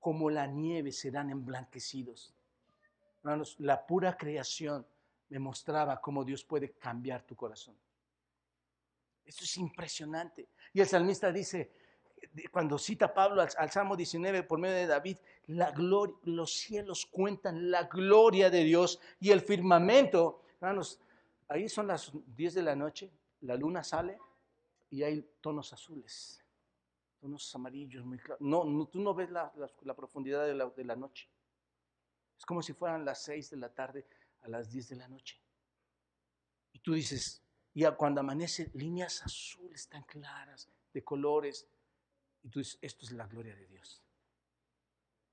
[0.00, 2.34] como la nieve serán emblanquecidos.
[3.22, 4.84] Hermanos, la pura creación
[5.28, 7.76] me mostraba cómo Dios puede cambiar tu corazón.
[9.30, 10.48] Esto es impresionante.
[10.72, 11.70] Y el salmista dice,
[12.50, 17.70] cuando cita Pablo al, Salmo 19 por medio de David, la gloria, los cielos cuentan
[17.70, 20.42] la gloria de Dios y el firmamento.
[20.54, 20.98] Hermanos,
[21.46, 23.08] ahí son las 10 de la noche,
[23.42, 24.18] la luna sale
[24.90, 26.44] y hay tonos azules,
[27.20, 28.40] tonos amarillos muy claros.
[28.40, 29.52] No, tú no ves la,
[29.94, 31.28] profundidad de la, de la noche.
[32.36, 34.08] Es como si fueran las 6 de la tarde
[34.42, 35.40] a las 10 de la noche.
[36.72, 37.44] Y tú dices,
[37.80, 41.66] y cuando amanece, líneas azules tan claras, de colores.
[42.42, 44.02] Y tú dices, esto es la gloria de Dios.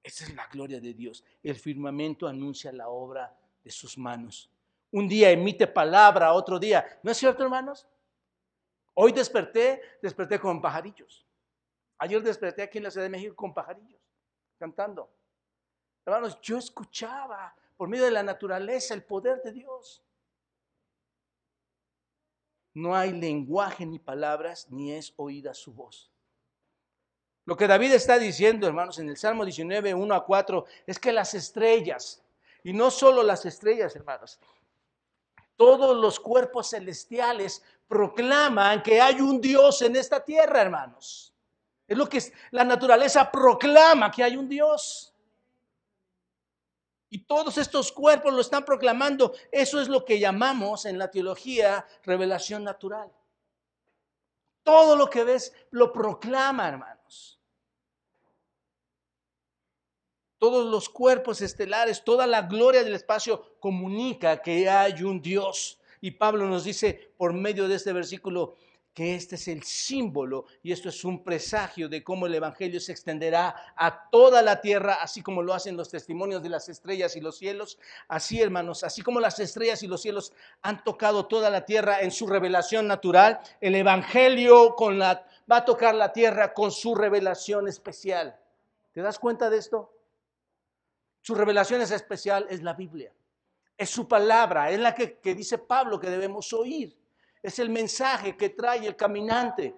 [0.01, 1.23] Esa es la gloria de Dios.
[1.43, 4.49] El firmamento anuncia la obra de sus manos.
[4.91, 6.99] Un día emite palabra, otro día.
[7.03, 7.85] ¿No es cierto, hermanos?
[8.93, 11.25] Hoy desperté, desperté con pajarillos.
[11.97, 13.99] Ayer desperté aquí en la Ciudad de México con pajarillos,
[14.57, 15.11] cantando.
[16.05, 20.03] Hermanos, yo escuchaba por medio de la naturaleza el poder de Dios.
[22.77, 26.11] No hay lenguaje ni palabras, ni es oída su voz.
[27.43, 31.11] Lo que David está diciendo, hermanos, en el Salmo 19, 1 a 4, es que
[31.11, 32.21] las estrellas,
[32.63, 34.39] y no solo las estrellas, hermanos,
[35.55, 41.33] todos los cuerpos celestiales proclaman que hay un Dios en esta tierra, hermanos.
[41.87, 42.21] Es lo que
[42.51, 45.06] la naturaleza proclama que hay un Dios.
[47.09, 49.33] Y todos estos cuerpos lo están proclamando.
[49.51, 53.11] Eso es lo que llamamos en la teología revelación natural.
[54.63, 57.39] Todo lo que ves lo proclama, hermanos.
[60.37, 65.79] Todos los cuerpos estelares, toda la gloria del espacio comunica que hay un Dios.
[66.01, 68.55] Y Pablo nos dice por medio de este versículo
[68.97, 72.91] que este es el símbolo y esto es un presagio de cómo el Evangelio se
[72.91, 77.21] extenderá a toda la tierra, así como lo hacen los testimonios de las estrellas y
[77.21, 77.77] los cielos.
[78.07, 80.33] Así, hermanos, así como las estrellas y los cielos
[80.63, 85.65] han tocado toda la tierra en su revelación natural, el Evangelio con la, va a
[85.65, 88.35] tocar la tierra con su revelación especial.
[88.93, 89.93] ¿Te das cuenta de esto?
[91.21, 93.13] Su revelación es especial, es la Biblia.
[93.77, 96.97] Es su palabra, es la que, dice Pablo que debemos oír.
[97.41, 99.75] Es el mensaje que trae el caminante.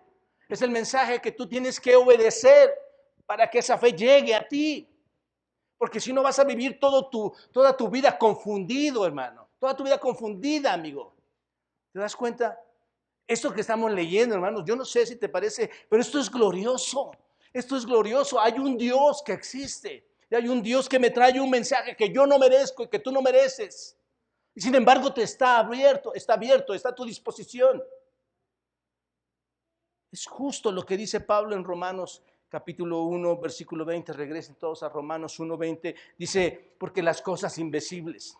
[0.47, 2.73] Es el mensaje que tú tienes que obedecer
[3.25, 4.87] para que esa fe llegue a ti.
[5.77, 9.47] Porque si no vas a vivir todo tu, toda tu vida confundido, hermano.
[9.59, 11.15] Toda tu vida confundida, amigo.
[11.93, 12.59] ¿Te das cuenta?
[13.27, 17.11] Esto que estamos leyendo, hermanos, yo no sé si te parece, pero esto es glorioso.
[17.53, 18.39] Esto es glorioso.
[18.39, 20.07] Hay un Dios que existe.
[20.31, 22.99] Y hay un Dios que me trae un mensaje que yo no merezco y que
[22.99, 23.98] tú no mereces.
[24.59, 27.81] Y sin embargo te está abierto, está abierto, está a tu disposición.
[30.11, 34.11] Es justo lo que dice Pablo en Romanos capítulo 1, versículo 20.
[34.11, 35.95] Regresen todos a Romanos 1, 20.
[36.17, 38.35] Dice, porque las cosas invisibles,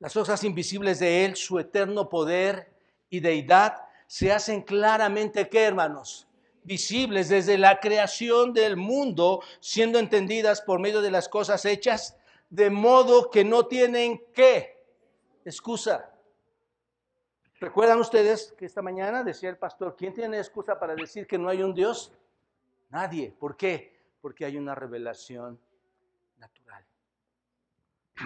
[0.00, 2.68] las cosas invisibles de Él, su eterno poder
[3.08, 3.76] y deidad,
[4.08, 6.26] se hacen claramente, ¿qué hermanos?
[6.64, 12.17] visibles desde la creación del mundo, siendo entendidas por medio de las cosas hechas,
[12.50, 14.84] de modo que no tienen qué
[15.44, 16.14] excusa.
[17.60, 21.48] ¿Recuerdan ustedes que esta mañana decía el pastor, ¿quién tiene excusa para decir que no
[21.48, 22.12] hay un Dios?
[22.90, 23.32] Nadie.
[23.32, 24.00] ¿Por qué?
[24.20, 25.60] Porque hay una revelación
[26.36, 26.84] natural.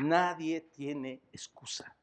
[0.02, 1.96] Nadie tiene excusa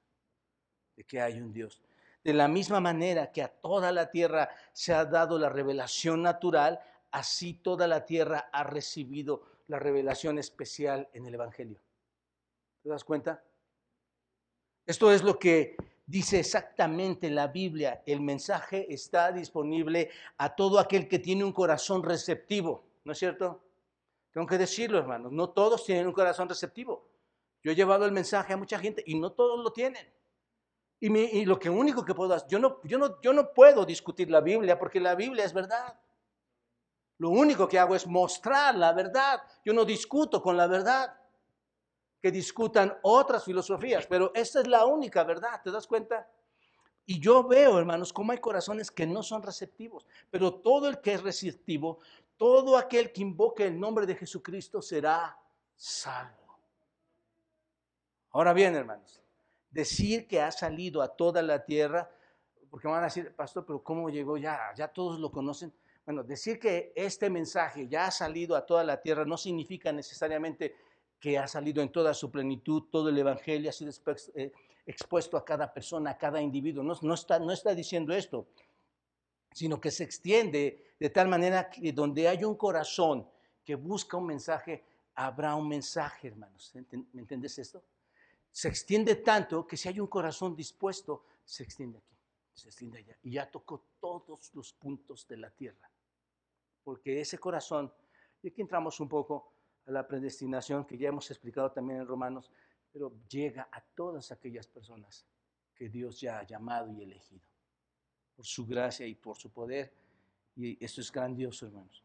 [0.95, 1.81] de que hay un Dios.
[2.23, 6.79] De la misma manera que a toda la tierra se ha dado la revelación natural,
[7.11, 11.79] así toda la tierra ha recibido la revelación especial en el Evangelio.
[12.81, 13.43] ¿Te das cuenta?
[14.85, 15.75] Esto es lo que
[16.05, 18.01] dice exactamente la Biblia.
[18.05, 23.63] El mensaje está disponible a todo aquel que tiene un corazón receptivo, ¿no es cierto?
[24.31, 27.07] Tengo que decirlo, hermanos, no todos tienen un corazón receptivo.
[27.63, 30.07] Yo he llevado el mensaje a mucha gente y no todos lo tienen.
[31.01, 34.29] Y, lo que único que puedo hacer, yo no, yo, no, yo no puedo discutir
[34.29, 35.97] la Biblia porque la Biblia es verdad.
[37.19, 39.41] Lo único que hago es mostrar la verdad.
[39.63, 41.13] Yo no discuto con la verdad.
[42.21, 46.29] Que discutan otras filosofías, pero esta es la única verdad, ¿te das cuenta?
[47.05, 51.13] Y yo veo, hermanos, cómo hay corazones que no son receptivos, pero todo el que
[51.13, 51.99] es receptivo,
[52.37, 55.37] todo aquel que invoque el nombre de Jesucristo será
[55.75, 56.59] salvo.
[58.31, 59.19] Ahora bien, hermanos,
[59.71, 62.11] decir que ha salido a toda la tierra,
[62.69, 64.71] porque van a decir, pastor, pero ¿cómo llegó ya?
[64.75, 65.73] Ya todos lo conocen.
[66.05, 70.75] Bueno, decir que este mensaje ya ha salido a toda la tierra no significa necesariamente
[71.19, 73.91] que ha salido en toda su plenitud, todo el Evangelio ha sido
[74.35, 74.51] eh,
[74.85, 76.83] expuesto a cada persona, a cada individuo.
[76.83, 78.47] No, no, está, no está diciendo esto,
[79.51, 83.27] sino que se extiende de tal manera que donde hay un corazón
[83.65, 84.83] que busca un mensaje,
[85.15, 86.71] habrá un mensaje, hermanos.
[87.13, 87.83] ¿Me entiendes esto?
[88.51, 92.17] se extiende tanto que si hay un corazón dispuesto, se extiende aquí,
[92.53, 93.17] se extiende allá.
[93.23, 95.89] Y ya tocó todos los puntos de la tierra.
[96.83, 97.91] Porque ese corazón,
[98.41, 99.53] y aquí entramos un poco
[99.89, 102.49] a la predestinación que ya hemos explicado también en Romanos,
[102.91, 105.25] pero llega a todas aquellas personas
[105.75, 107.41] que Dios ya ha llamado y elegido,
[108.35, 109.91] por su gracia y por su poder.
[110.55, 112.03] Y esto es grandioso, hermanos.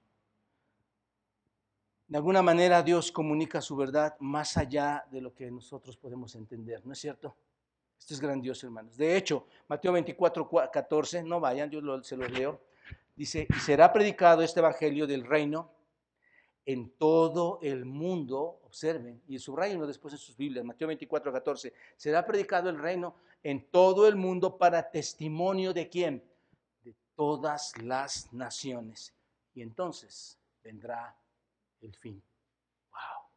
[2.07, 6.85] De alguna manera Dios comunica su verdad más allá de lo que nosotros podemos entender,
[6.87, 7.35] ¿no es cierto?
[7.99, 8.97] Esto es grandioso, hermanos.
[8.97, 12.61] De hecho, Mateo 24, 14, no vayan, yo se los leo.
[13.17, 15.71] Dice, y será predicado este evangelio del reino
[16.67, 22.25] en todo el mundo, observen, y subrayenlo después en sus Biblias, Mateo 24, 14, será
[22.25, 26.25] predicado el reino en todo el mundo para testimonio de quién?
[26.83, 29.15] De todas las naciones.
[29.55, 31.15] Y entonces vendrá
[31.83, 32.23] el fin.
[32.91, 33.29] Wow.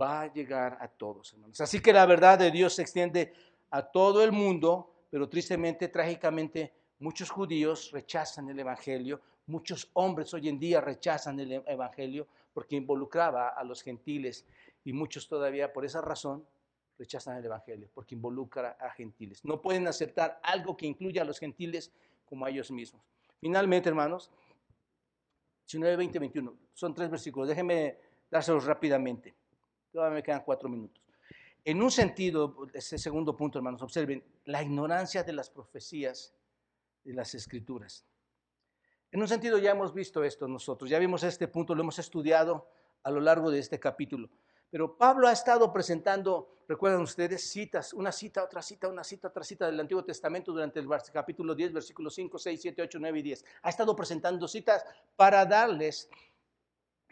[0.00, 1.60] Va a llegar a todos, hermanos.
[1.60, 3.34] Así que la verdad de Dios se extiende
[3.70, 10.48] a todo el mundo, pero tristemente, trágicamente, muchos judíos rechazan el Evangelio, muchos hombres hoy
[10.48, 14.44] en día rechazan el Evangelio porque involucraba a los gentiles
[14.84, 16.46] y muchos todavía por esa razón
[16.98, 19.44] rechazan el Evangelio, porque involucra a gentiles.
[19.44, 21.92] No pueden aceptar algo que incluya a los gentiles
[22.26, 23.02] como a ellos mismos.
[23.40, 24.30] Finalmente, hermanos,
[25.66, 27.98] 19, 20, 21, son tres versículos, déjenme
[28.30, 29.34] dárselos rápidamente.
[29.92, 31.02] Todavía me quedan cuatro minutos.
[31.64, 36.34] En un sentido, ese segundo punto, hermanos, observen la ignorancia de las profecías
[37.04, 38.04] de las escrituras.
[39.10, 42.68] En un sentido ya hemos visto esto nosotros, ya vimos este punto, lo hemos estudiado
[43.02, 44.28] a lo largo de este capítulo.
[44.70, 49.42] Pero Pablo ha estado presentando, recuerdan ustedes, citas, una cita, otra cita, una cita, otra
[49.42, 53.22] cita del Antiguo Testamento durante el capítulo 10, versículos 5, 6, 7, 8, 9 y
[53.22, 53.44] 10.
[53.62, 54.84] Ha estado presentando citas
[55.16, 56.10] para darles,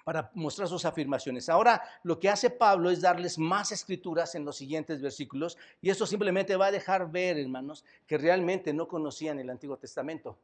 [0.05, 1.49] para mostrar sus afirmaciones.
[1.49, 6.05] Ahora lo que hace Pablo es darles más escrituras en los siguientes versículos y esto
[6.05, 10.37] simplemente va a dejar ver, hermanos, que realmente no conocían el Antiguo Testamento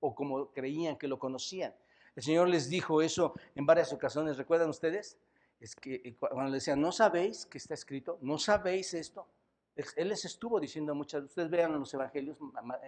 [0.00, 1.74] o como creían que lo conocían.
[2.16, 5.18] El Señor les dijo eso en varias ocasiones, ¿recuerdan ustedes?
[5.60, 8.18] Es que eh, cuando le decían, ¿no sabéis que está escrito?
[8.22, 9.26] ¿No sabéis esto?
[9.96, 12.36] Él les estuvo diciendo muchas, ustedes vean los evangelios,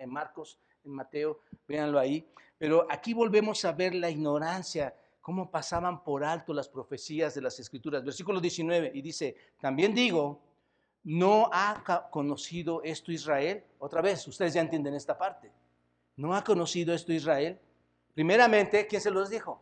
[0.00, 6.02] en Marcos, en Mateo, véanlo ahí, pero aquí volvemos a ver la ignorancia, cómo pasaban
[6.02, 8.04] por alto las profecías de las escrituras.
[8.04, 10.42] Versículo 19, y dice, también digo,
[11.04, 13.64] ¿no ha conocido esto Israel?
[13.78, 15.50] Otra vez, ustedes ya entienden esta parte.
[16.22, 17.58] ¿No ha conocido esto Israel?
[18.14, 19.60] Primeramente, ¿quién se los dijo?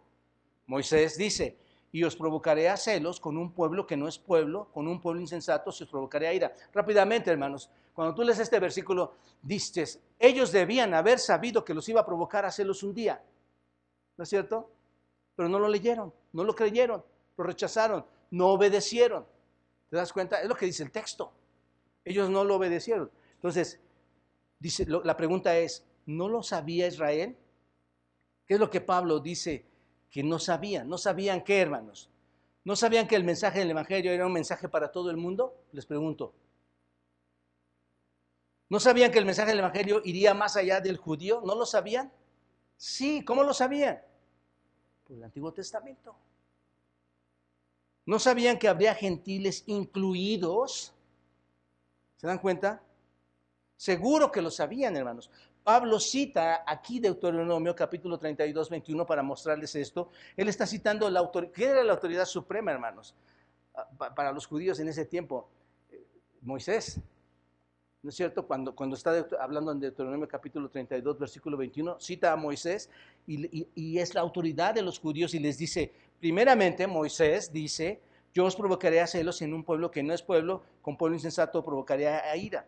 [0.67, 1.57] Moisés dice,
[1.91, 5.23] y os provocaré a celos con un pueblo que no es pueblo, con un pueblo
[5.23, 6.55] insensato, se os provocaré a ira.
[6.75, 12.03] Rápidamente, hermanos, cuando tú lees este versículo, dices, ellos debían haber sabido que los iba
[12.03, 13.25] a provocar a celos un día,
[14.19, 14.71] ¿no es cierto?
[15.37, 17.03] Pero no lo leyeron, no lo creyeron,
[17.39, 19.25] lo rechazaron, no obedecieron.
[19.89, 20.43] ¿Te das cuenta?
[20.43, 21.33] Es lo que dice el texto.
[22.05, 23.11] Ellos no lo obedecieron.
[23.37, 23.81] Entonces,
[24.59, 27.37] dice, la pregunta es, ¿no lo sabía Israel?
[28.47, 29.65] ¿Qué es lo que Pablo dice
[30.11, 30.89] que no sabían?
[30.89, 32.11] ¿No sabían qué, hermanos?
[32.65, 35.55] ¿No sabían que el mensaje del Evangelio era un mensaje para todo el mundo?
[35.73, 36.35] Les pregunto.
[38.69, 41.43] ¿No sabían que el mensaje del Evangelio iría más allá del judío?
[41.45, 42.13] ¿No lo sabían?
[42.77, 44.01] Sí, ¿cómo lo sabían?
[45.05, 46.15] Por el Antiguo Testamento.
[48.07, 50.93] ¿No sabían que habría gentiles incluidos?
[52.17, 52.83] ¿Se dan cuenta?
[53.77, 55.31] Seguro que lo sabían, hermanos.
[55.63, 60.11] Pablo cita aquí Deuteronomio capítulo 32, 21 para mostrarles esto.
[60.37, 63.15] Él está citando la autoridad, ¿qué era la autoridad suprema, hermanos?
[63.75, 65.49] Ah, para los judíos en ese tiempo,
[65.91, 66.03] eh,
[66.43, 67.01] Moisés.
[68.03, 68.47] ¿No es cierto?
[68.47, 72.89] Cuando, cuando está hablando en Deuteronomio capítulo 32, versículo 21, cita a Moisés
[73.27, 78.01] y, y es la autoridad de los judíos y les dice, primeramente Moisés dice,
[78.33, 81.63] yo os provocaré a celos en un pueblo que no es pueblo, con pueblo insensato
[81.63, 82.67] provocaré a ira.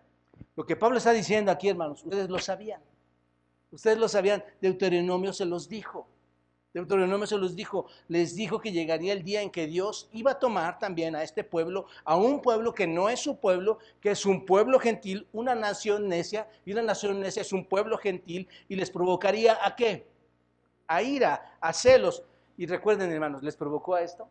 [0.57, 2.83] Lo que Pablo está diciendo aquí, hermanos, ustedes lo sabían.
[3.71, 6.07] Ustedes lo sabían, Deuteronomio se los dijo.
[6.75, 10.39] Deuteronomio se los dijo, les dijo que llegaría el día en que Dios iba a
[10.39, 14.25] tomar también a este pueblo, a un pueblo que no es su pueblo, que es
[14.25, 18.77] un pueblo gentil, una nación necia, y una nación necia es un pueblo gentil, y
[18.77, 20.07] les provocaría a qué?
[20.87, 22.23] A ira, a celos.
[22.57, 24.27] Y recuerden, hermanos, ¿les provocó a esto?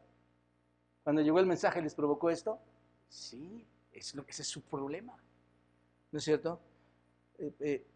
[1.04, 2.58] Cuando llegó el mensaje, ¿les provocó esto?
[3.08, 5.16] Sí, ese es su problema.
[6.12, 6.60] ¿No es cierto?
[7.38, 7.88] Eh, eh,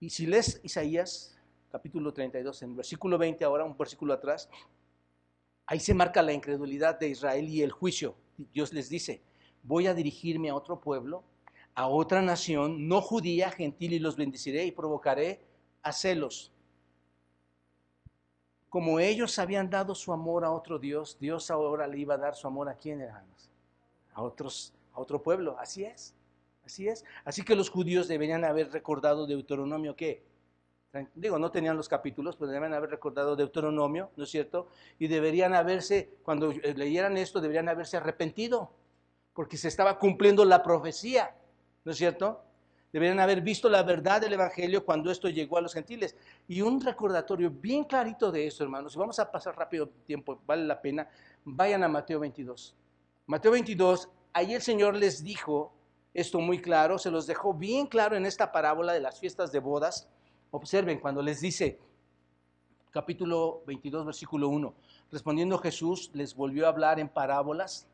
[0.00, 1.34] y si lees Isaías
[1.70, 4.48] capítulo 32, en versículo 20, ahora un versículo atrás,
[5.66, 8.14] ahí se marca la incredulidad de Israel y el juicio.
[8.52, 9.22] Dios les dice,
[9.62, 11.24] voy a dirigirme a otro pueblo,
[11.74, 15.40] a otra nación, no judía, gentil, y los bendeciré y provocaré
[15.82, 16.52] a celos.
[18.68, 22.36] Como ellos habían dado su amor a otro Dios, Dios ahora le iba a dar
[22.36, 23.50] su amor a quién, hermanos?
[24.12, 25.56] A otros, a otro pueblo.
[25.58, 26.14] Así es.
[26.64, 27.04] Así es.
[27.24, 30.22] Así que los judíos deberían haber recordado Deuteronomio ¿qué?
[31.14, 34.68] Digo, no tenían los capítulos, pero deberían haber recordado Deuteronomio, ¿no es cierto?
[34.98, 38.70] Y deberían haberse, cuando eh, leyeran esto, deberían haberse arrepentido,
[39.34, 41.34] porque se estaba cumpliendo la profecía,
[41.84, 42.44] ¿no es cierto?
[42.92, 46.14] Deberían haber visto la verdad del Evangelio cuando esto llegó a los gentiles.
[46.46, 50.80] Y un recordatorio bien clarito de eso, hermanos, vamos a pasar rápido tiempo, vale la
[50.80, 51.08] pena,
[51.44, 52.76] vayan a Mateo 22.
[53.26, 55.72] Mateo 22, ahí el Señor les dijo
[56.14, 59.58] esto muy claro, se los dejó bien claro en esta parábola de las fiestas de
[59.58, 60.08] bodas.
[60.52, 61.80] Observen cuando les dice,
[62.92, 64.72] capítulo 22, versículo 1,
[65.10, 67.88] respondiendo Jesús les volvió a hablar en parábolas,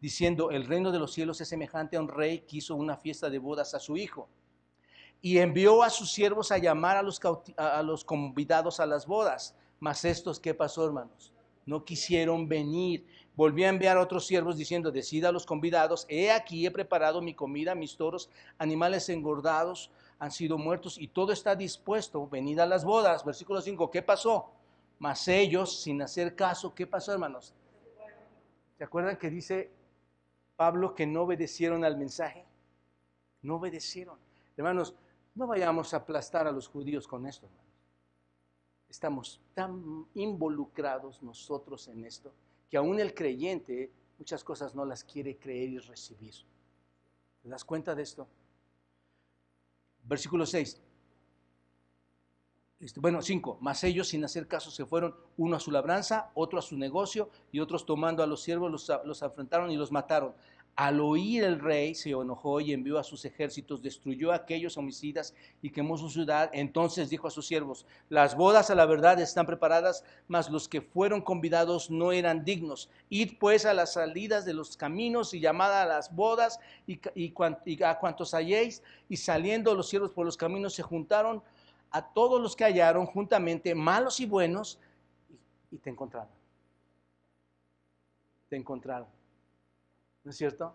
[0.00, 3.28] diciendo, el reino de los cielos es semejante a un rey que hizo una fiesta
[3.28, 4.30] de bodas a su hijo.
[5.20, 7.20] Y envió a sus siervos a llamar a los,
[7.56, 9.54] a los convidados a las bodas.
[9.78, 11.34] Mas estos, ¿qué pasó, hermanos?
[11.66, 13.04] No quisieron venir.
[13.38, 17.22] Volvió a enviar a otros siervos diciendo, decida a los convidados, he aquí, he preparado
[17.22, 18.28] mi comida, mis toros,
[18.58, 23.24] animales engordados han sido muertos y todo está dispuesto, venid a las bodas.
[23.24, 24.50] Versículo 5, ¿qué pasó?
[24.98, 27.54] Mas ellos, sin hacer caso, ¿qué pasó, hermanos?
[28.76, 29.70] ¿Se acuerdan que dice
[30.56, 32.44] Pablo que no obedecieron al mensaje?
[33.42, 34.18] No obedecieron.
[34.56, 34.96] Hermanos,
[35.36, 37.72] no vayamos a aplastar a los judíos con esto, hermanos.
[38.88, 42.32] Estamos tan involucrados nosotros en esto
[42.70, 46.34] que aún el creyente muchas cosas no las quiere creer y recibir.
[47.42, 48.28] ¿Te das cuenta de esto?
[50.04, 50.80] Versículo 6.
[52.80, 53.58] Este, bueno, 5.
[53.60, 57.30] Mas ellos sin hacer caso se fueron, uno a su labranza, otro a su negocio,
[57.50, 60.34] y otros tomando a los siervos los, los afrentaron y los mataron.
[60.78, 65.34] Al oír el rey se enojó y envió a sus ejércitos, destruyó a aquellos homicidas
[65.60, 66.50] y quemó su ciudad.
[66.52, 70.80] Entonces dijo a sus siervos, las bodas a la verdad están preparadas, mas los que
[70.80, 72.88] fueron convidados no eran dignos.
[73.08, 77.00] Id pues a las salidas de los caminos y llamad a las bodas y,
[77.82, 78.80] a cuantos halléis.
[79.08, 81.42] Y saliendo los siervos por los caminos se juntaron
[81.90, 84.78] a todos los que hallaron juntamente, malos y buenos,
[85.72, 86.30] y te encontraron.
[88.48, 89.17] Te encontraron.
[90.28, 90.74] ¿No es cierto?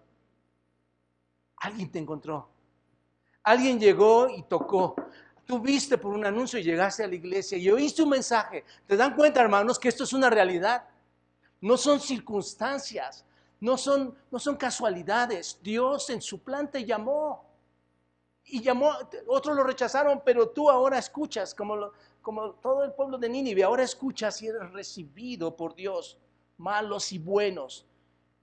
[1.58, 2.50] Alguien te encontró.
[3.44, 4.96] Alguien llegó y tocó.
[5.46, 8.66] Tú viste por un anuncio y llegaste a la iglesia y oíste un mensaje.
[8.88, 10.88] ¿Te dan cuenta, hermanos, que esto es una realidad?
[11.62, 13.28] No son circunstancias,
[13.60, 15.60] no son, no son casualidades.
[15.62, 17.46] Dios en su plan te llamó.
[18.46, 18.90] Y llamó,
[19.28, 21.92] otros lo rechazaron, pero tú ahora escuchas, como,
[22.24, 26.18] como todo el pueblo de Nínive, ahora escuchas y eres recibido por Dios,
[26.58, 27.86] malos y buenos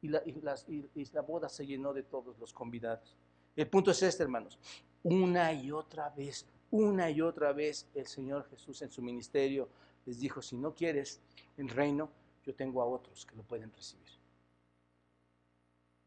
[0.02, 3.16] y la, boda se llenó de todos los convidados.
[3.54, 4.58] El punto es este, hermanos.
[5.02, 9.68] Una y otra vez, una y otra vez el Señor Jesús en su ministerio
[10.06, 11.20] les dijo, si no quieres
[11.56, 12.10] el reino,
[12.44, 14.08] yo tengo a otros que lo pueden recibir.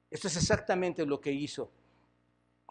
[0.09, 1.69] Esto es exactamente lo que hizo,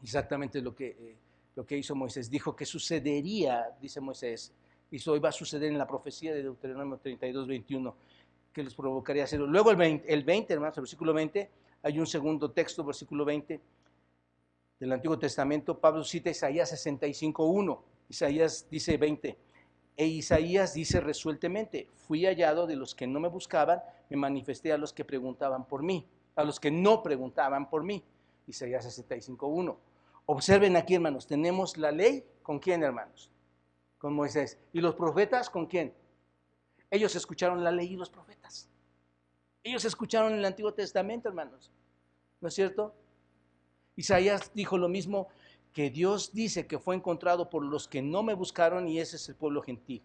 [0.03, 1.17] exactamente lo que, eh,
[1.55, 2.31] lo que hizo Moisés.
[2.31, 4.53] Dijo que sucedería, dice Moisés,
[4.91, 7.97] y eso iba a suceder en la profecía de Deuteronomio 32, 21
[8.53, 9.47] que les provocaría hacerlo.
[9.47, 11.51] Luego el 20, el 20 hermanos, el versículo 20,
[11.83, 13.61] hay un segundo texto, versículo 20
[14.79, 15.79] del Antiguo Testamento.
[15.79, 17.81] Pablo cita Isaías 65.1.
[18.09, 19.39] Isaías dice 20.
[19.97, 24.79] E Isaías dice resueltamente, fui hallado de los que no me buscaban, me manifesté a
[24.79, 28.03] los que preguntaban por mí, a los que no preguntaban por mí.
[28.47, 29.77] Isaías 65.1.
[30.27, 33.31] Observen aquí, hermanos, tenemos la ley, ¿con quién, hermanos?
[33.99, 34.59] Con Moisés.
[34.73, 35.93] ¿Y los profetas con quién?
[36.93, 38.69] Ellos escucharon la ley y los profetas.
[39.65, 41.73] Ellos escucharon el Antiguo Testamento, hermanos.
[42.39, 42.95] ¿No es cierto?
[43.97, 45.29] Isaías dijo lo mismo
[45.73, 49.27] que Dios dice que fue encontrado por los que no me buscaron y ese es
[49.31, 50.03] el pueblo gentil.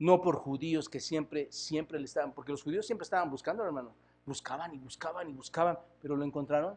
[0.00, 3.94] No por judíos que siempre, siempre le estaban, porque los judíos siempre estaban buscando, hermano.
[4.26, 6.76] Buscaban y buscaban y buscaban, pero lo encontraron.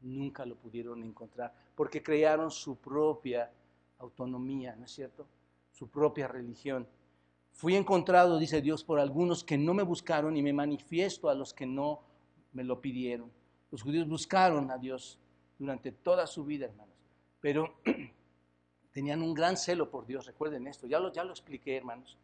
[0.00, 3.52] Nunca lo pudieron encontrar, porque crearon su propia
[3.98, 5.26] autonomía, ¿no es cierto?
[5.70, 6.88] Su propia religión.
[7.58, 11.52] Fui encontrado, dice Dios, por algunos que no me buscaron y me manifiesto a los
[11.52, 12.04] que no
[12.52, 13.32] me lo pidieron.
[13.72, 15.18] Los judíos buscaron a Dios
[15.58, 16.94] durante toda su vida, hermanos,
[17.40, 17.74] pero
[18.92, 22.16] tenían un gran celo por Dios, recuerden esto, ya lo, ya lo expliqué, hermanos,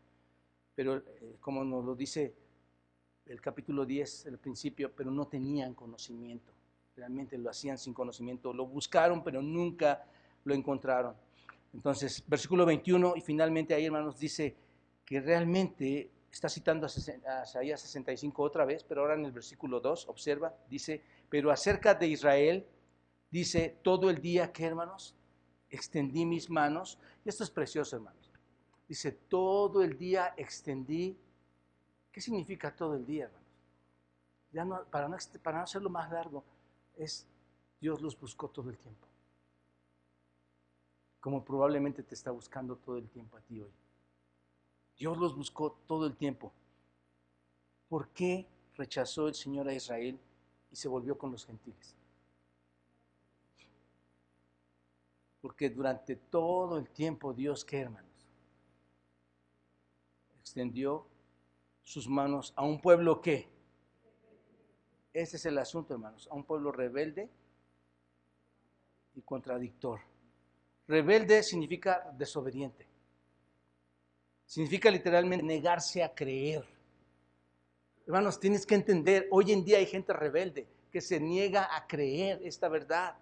[0.76, 2.32] pero eh, como nos lo dice
[3.26, 6.52] el capítulo 10, el principio, pero no tenían conocimiento,
[6.94, 10.06] realmente lo hacían sin conocimiento, lo buscaron, pero nunca
[10.44, 11.16] lo encontraron.
[11.72, 14.62] Entonces, versículo 21 y finalmente ahí, hermanos, dice,
[15.04, 20.08] que realmente está citando a Isaías 65 otra vez, pero ahora en el versículo 2,
[20.08, 22.66] observa, dice, pero acerca de Israel,
[23.30, 25.14] dice, todo el día que, hermanos,
[25.70, 28.32] extendí mis manos, y esto es precioso, hermanos,
[28.88, 31.16] dice, todo el día extendí,
[32.10, 33.44] ¿qué significa todo el día, hermanos?
[34.50, 36.44] Ya para, no, para no hacerlo más largo,
[36.96, 37.26] es
[37.80, 39.06] Dios los buscó todo el tiempo,
[41.20, 43.72] como probablemente te está buscando todo el tiempo a ti hoy.
[44.96, 46.52] Dios los buscó todo el tiempo.
[47.88, 50.18] ¿Por qué rechazó el Señor a Israel
[50.70, 51.94] y se volvió con los gentiles?
[55.40, 58.10] Porque durante todo el tiempo Dios, ¿qué hermanos?
[60.40, 61.06] Extendió
[61.82, 63.48] sus manos a un pueblo que.
[65.12, 66.26] Ese es el asunto, hermanos.
[66.30, 67.28] A un pueblo rebelde
[69.14, 70.00] y contradictor.
[70.88, 72.93] Rebelde significa desobediente.
[74.46, 76.64] Significa literalmente negarse a creer.
[78.06, 82.40] Hermanos, tienes que entender, hoy en día hay gente rebelde que se niega a creer
[82.44, 83.16] esta verdad.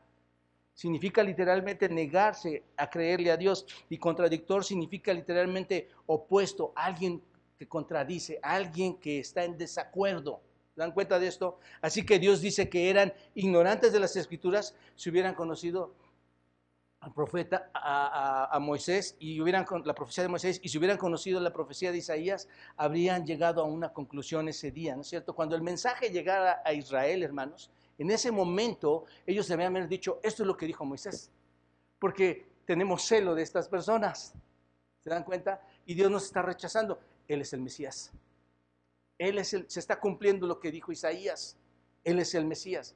[0.74, 7.22] Significa literalmente negarse a creerle a Dios y contradictor significa literalmente opuesto, alguien
[7.58, 10.40] que contradice, alguien que está en desacuerdo.
[10.74, 11.60] ¿Dan cuenta de esto?
[11.80, 15.94] Así que Dios dice que eran ignorantes de las escrituras si hubieran conocido
[17.02, 21.52] al profeta, a, Moisés, y hubieran la profecía de Moisés, y si hubieran conocido la
[21.52, 22.46] profecía de Isaías,
[22.76, 25.34] habrían llegado a una conclusión ese día, ¿no es cierto?
[25.34, 30.44] Cuando el mensaje llegara a Israel, hermanos, en ese momento ellos debían haber dicho, esto
[30.44, 31.32] es lo que dijo Moisés,
[31.98, 34.34] porque tenemos celo de estas personas,
[35.00, 35.60] ¿se dan cuenta?
[35.84, 38.12] Y Dios nos está rechazando, Él es el Mesías.
[39.18, 41.58] Él es el, se está cumpliendo lo que dijo Isaías,
[42.04, 42.94] Él es el Mesías.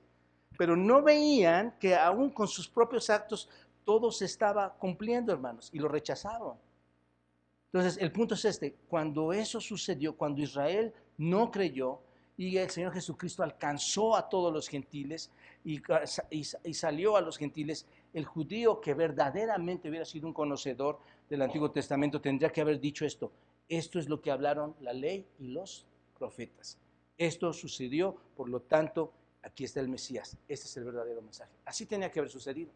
[0.56, 3.48] Pero no veían que aún con sus propios actos
[3.86, 6.58] todo se estaba cumpliendo, hermanos, y lo rechazaron.
[7.66, 12.00] Entonces, el punto es este, cuando eso sucedió, cuando Israel no creyó
[12.36, 15.30] y el Señor Jesucristo alcanzó a todos los gentiles
[15.64, 15.80] y,
[16.30, 20.98] y, salió a los gentiles, el judío que verdaderamente hubiera sido un conocedor
[21.30, 23.30] del Antiguo Testamento tendría que haber dicho esto,
[23.68, 25.86] esto es lo que hablaron la ley y los
[26.18, 26.76] profetas.
[27.16, 29.12] Esto sucedió, por lo tanto,
[29.42, 30.36] aquí está el Mesías.
[30.48, 31.52] Este es el verdadero mensaje.
[31.64, 32.72] Así tenía que haber sucedido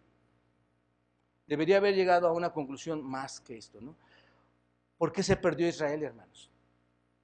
[1.50, 3.96] debería haber llegado a una conclusión más que esto, ¿no?
[4.96, 6.48] ¿Por qué se perdió Israel, hermanos?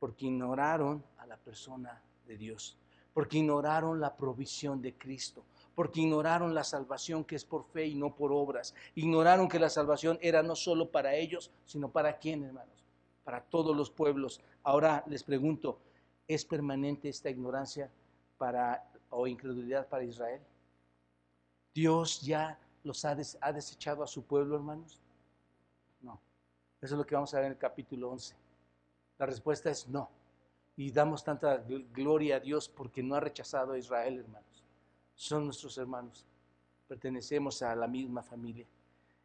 [0.01, 2.77] Porque ignoraron a la persona de Dios,
[3.15, 5.45] porque ignoraron la provisión de Cristo,
[5.77, 8.75] porque ignoraron la salvación que es por fe y no por obras.
[8.97, 12.85] Ignoraron que la salvación era no solo para ellos, sino para quién, hermanos?
[13.23, 14.41] Para todos los pueblos.
[14.65, 15.79] Ahora les pregunto,
[16.27, 17.93] ¿es permanente esta ignorancia
[18.39, 20.43] para o incredulidad para Israel?
[21.73, 25.01] Dios ya los ha, desechado a su pueblo, hermanos?
[26.01, 26.21] No.
[26.81, 28.35] Eso es lo que vamos a ver en el capítulo 11.
[29.19, 30.09] La respuesta es no.
[30.77, 34.65] Y damos tanta gloria a Dios porque no ha rechazado a Israel, hermanos.
[35.17, 36.25] Son nuestros hermanos.
[36.87, 38.67] Pertenecemos a la misma familia.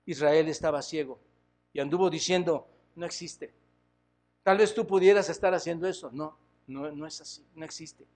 [0.06, 1.20] Israel estaba ciego
[1.72, 3.54] y anduvo diciendo, no existe.
[4.42, 6.10] Tal vez tú pudieras estar haciendo eso.
[6.12, 6.36] No,
[6.66, 8.08] no, no es así, no existe.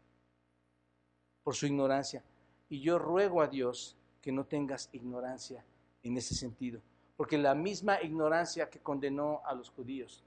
[1.44, 2.24] Por su ignorancia.
[2.68, 5.64] Y yo ruego a Dios que no tengas ignorancia
[6.02, 6.82] en ese sentido.
[7.16, 10.24] Porque la misma ignorancia que condenó a los judíos,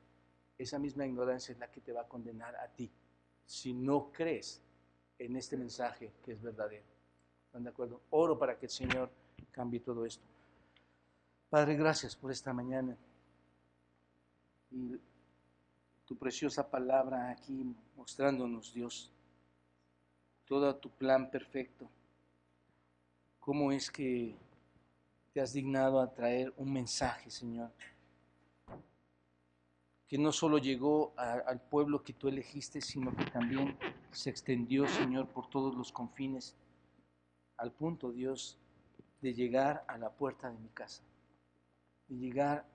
[0.57, 2.89] esa misma ignorancia es la que te va a condenar a ti,
[3.45, 4.63] si no crees
[5.19, 6.85] en este mensaje que es verdadero.
[7.47, 8.01] ¿Están de acuerdo?
[8.11, 9.11] Oro para que el Señor
[9.51, 10.25] cambie todo esto.
[11.51, 12.97] Padre, gracias por esta mañana.
[14.71, 14.97] Y
[16.07, 19.11] tu preciosa palabra aquí mostrándonos, Dios,
[20.47, 21.91] todo tu plan perfecto
[23.49, 24.37] cómo es que
[25.33, 27.71] te has dignado a traer un mensaje, Señor,
[30.07, 33.79] que no solo llegó al pueblo que tú elegiste, sino que también
[34.11, 36.57] se extendió, Señor, por todos los confines,
[37.57, 38.59] al punto, Dios,
[39.23, 41.03] de llegar a la puerta de mi casa,
[42.07, 42.67] de llegar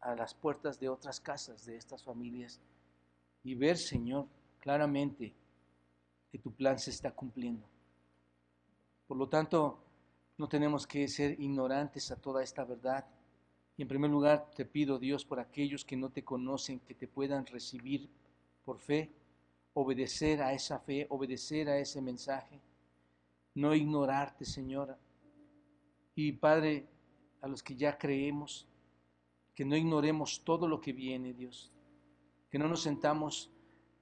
[0.00, 2.60] a las puertas de otras casas de estas familias
[3.44, 4.26] y ver, Señor,
[4.58, 5.32] claramente
[6.32, 7.64] que tu plan se está cumpliendo.
[9.06, 9.85] Por lo tanto,
[10.38, 13.06] no tenemos que ser ignorantes a toda esta verdad.
[13.76, 17.08] Y en primer lugar te pido, Dios, por aquellos que no te conocen, que te
[17.08, 18.08] puedan recibir
[18.64, 19.10] por fe,
[19.74, 22.60] obedecer a esa fe, obedecer a ese mensaje,
[23.54, 24.96] no ignorarte, Señor.
[26.14, 26.86] Y Padre,
[27.40, 28.66] a los que ya creemos,
[29.54, 31.72] que no ignoremos todo lo que viene, Dios,
[32.50, 33.50] que no nos sentamos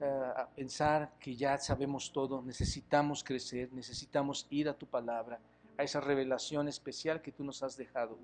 [0.00, 5.40] eh, a pensar que ya sabemos todo, necesitamos crecer, necesitamos ir a tu palabra
[5.76, 8.18] a esa revelación especial que tú nos has dejado,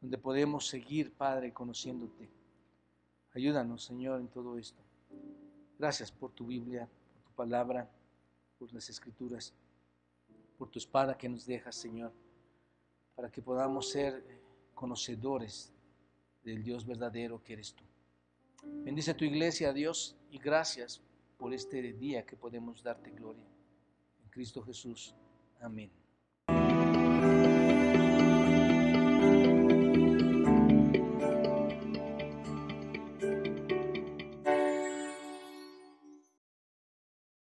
[0.00, 2.28] donde podemos seguir, Padre, conociéndote.
[3.34, 4.82] Ayúdanos, Señor, en todo esto.
[5.78, 7.90] Gracias por tu Biblia, por tu palabra,
[8.58, 9.52] por las escrituras,
[10.56, 12.12] por tu espada que nos dejas, Señor,
[13.14, 14.24] para que podamos ser
[14.74, 15.72] conocedores
[16.44, 17.84] del Dios verdadero que eres tú.
[18.84, 21.02] Bendice tu iglesia, Dios, y gracias
[21.38, 23.44] por este día que podemos darte gloria.
[24.22, 25.14] En Cristo Jesús.
[25.60, 26.03] Amén.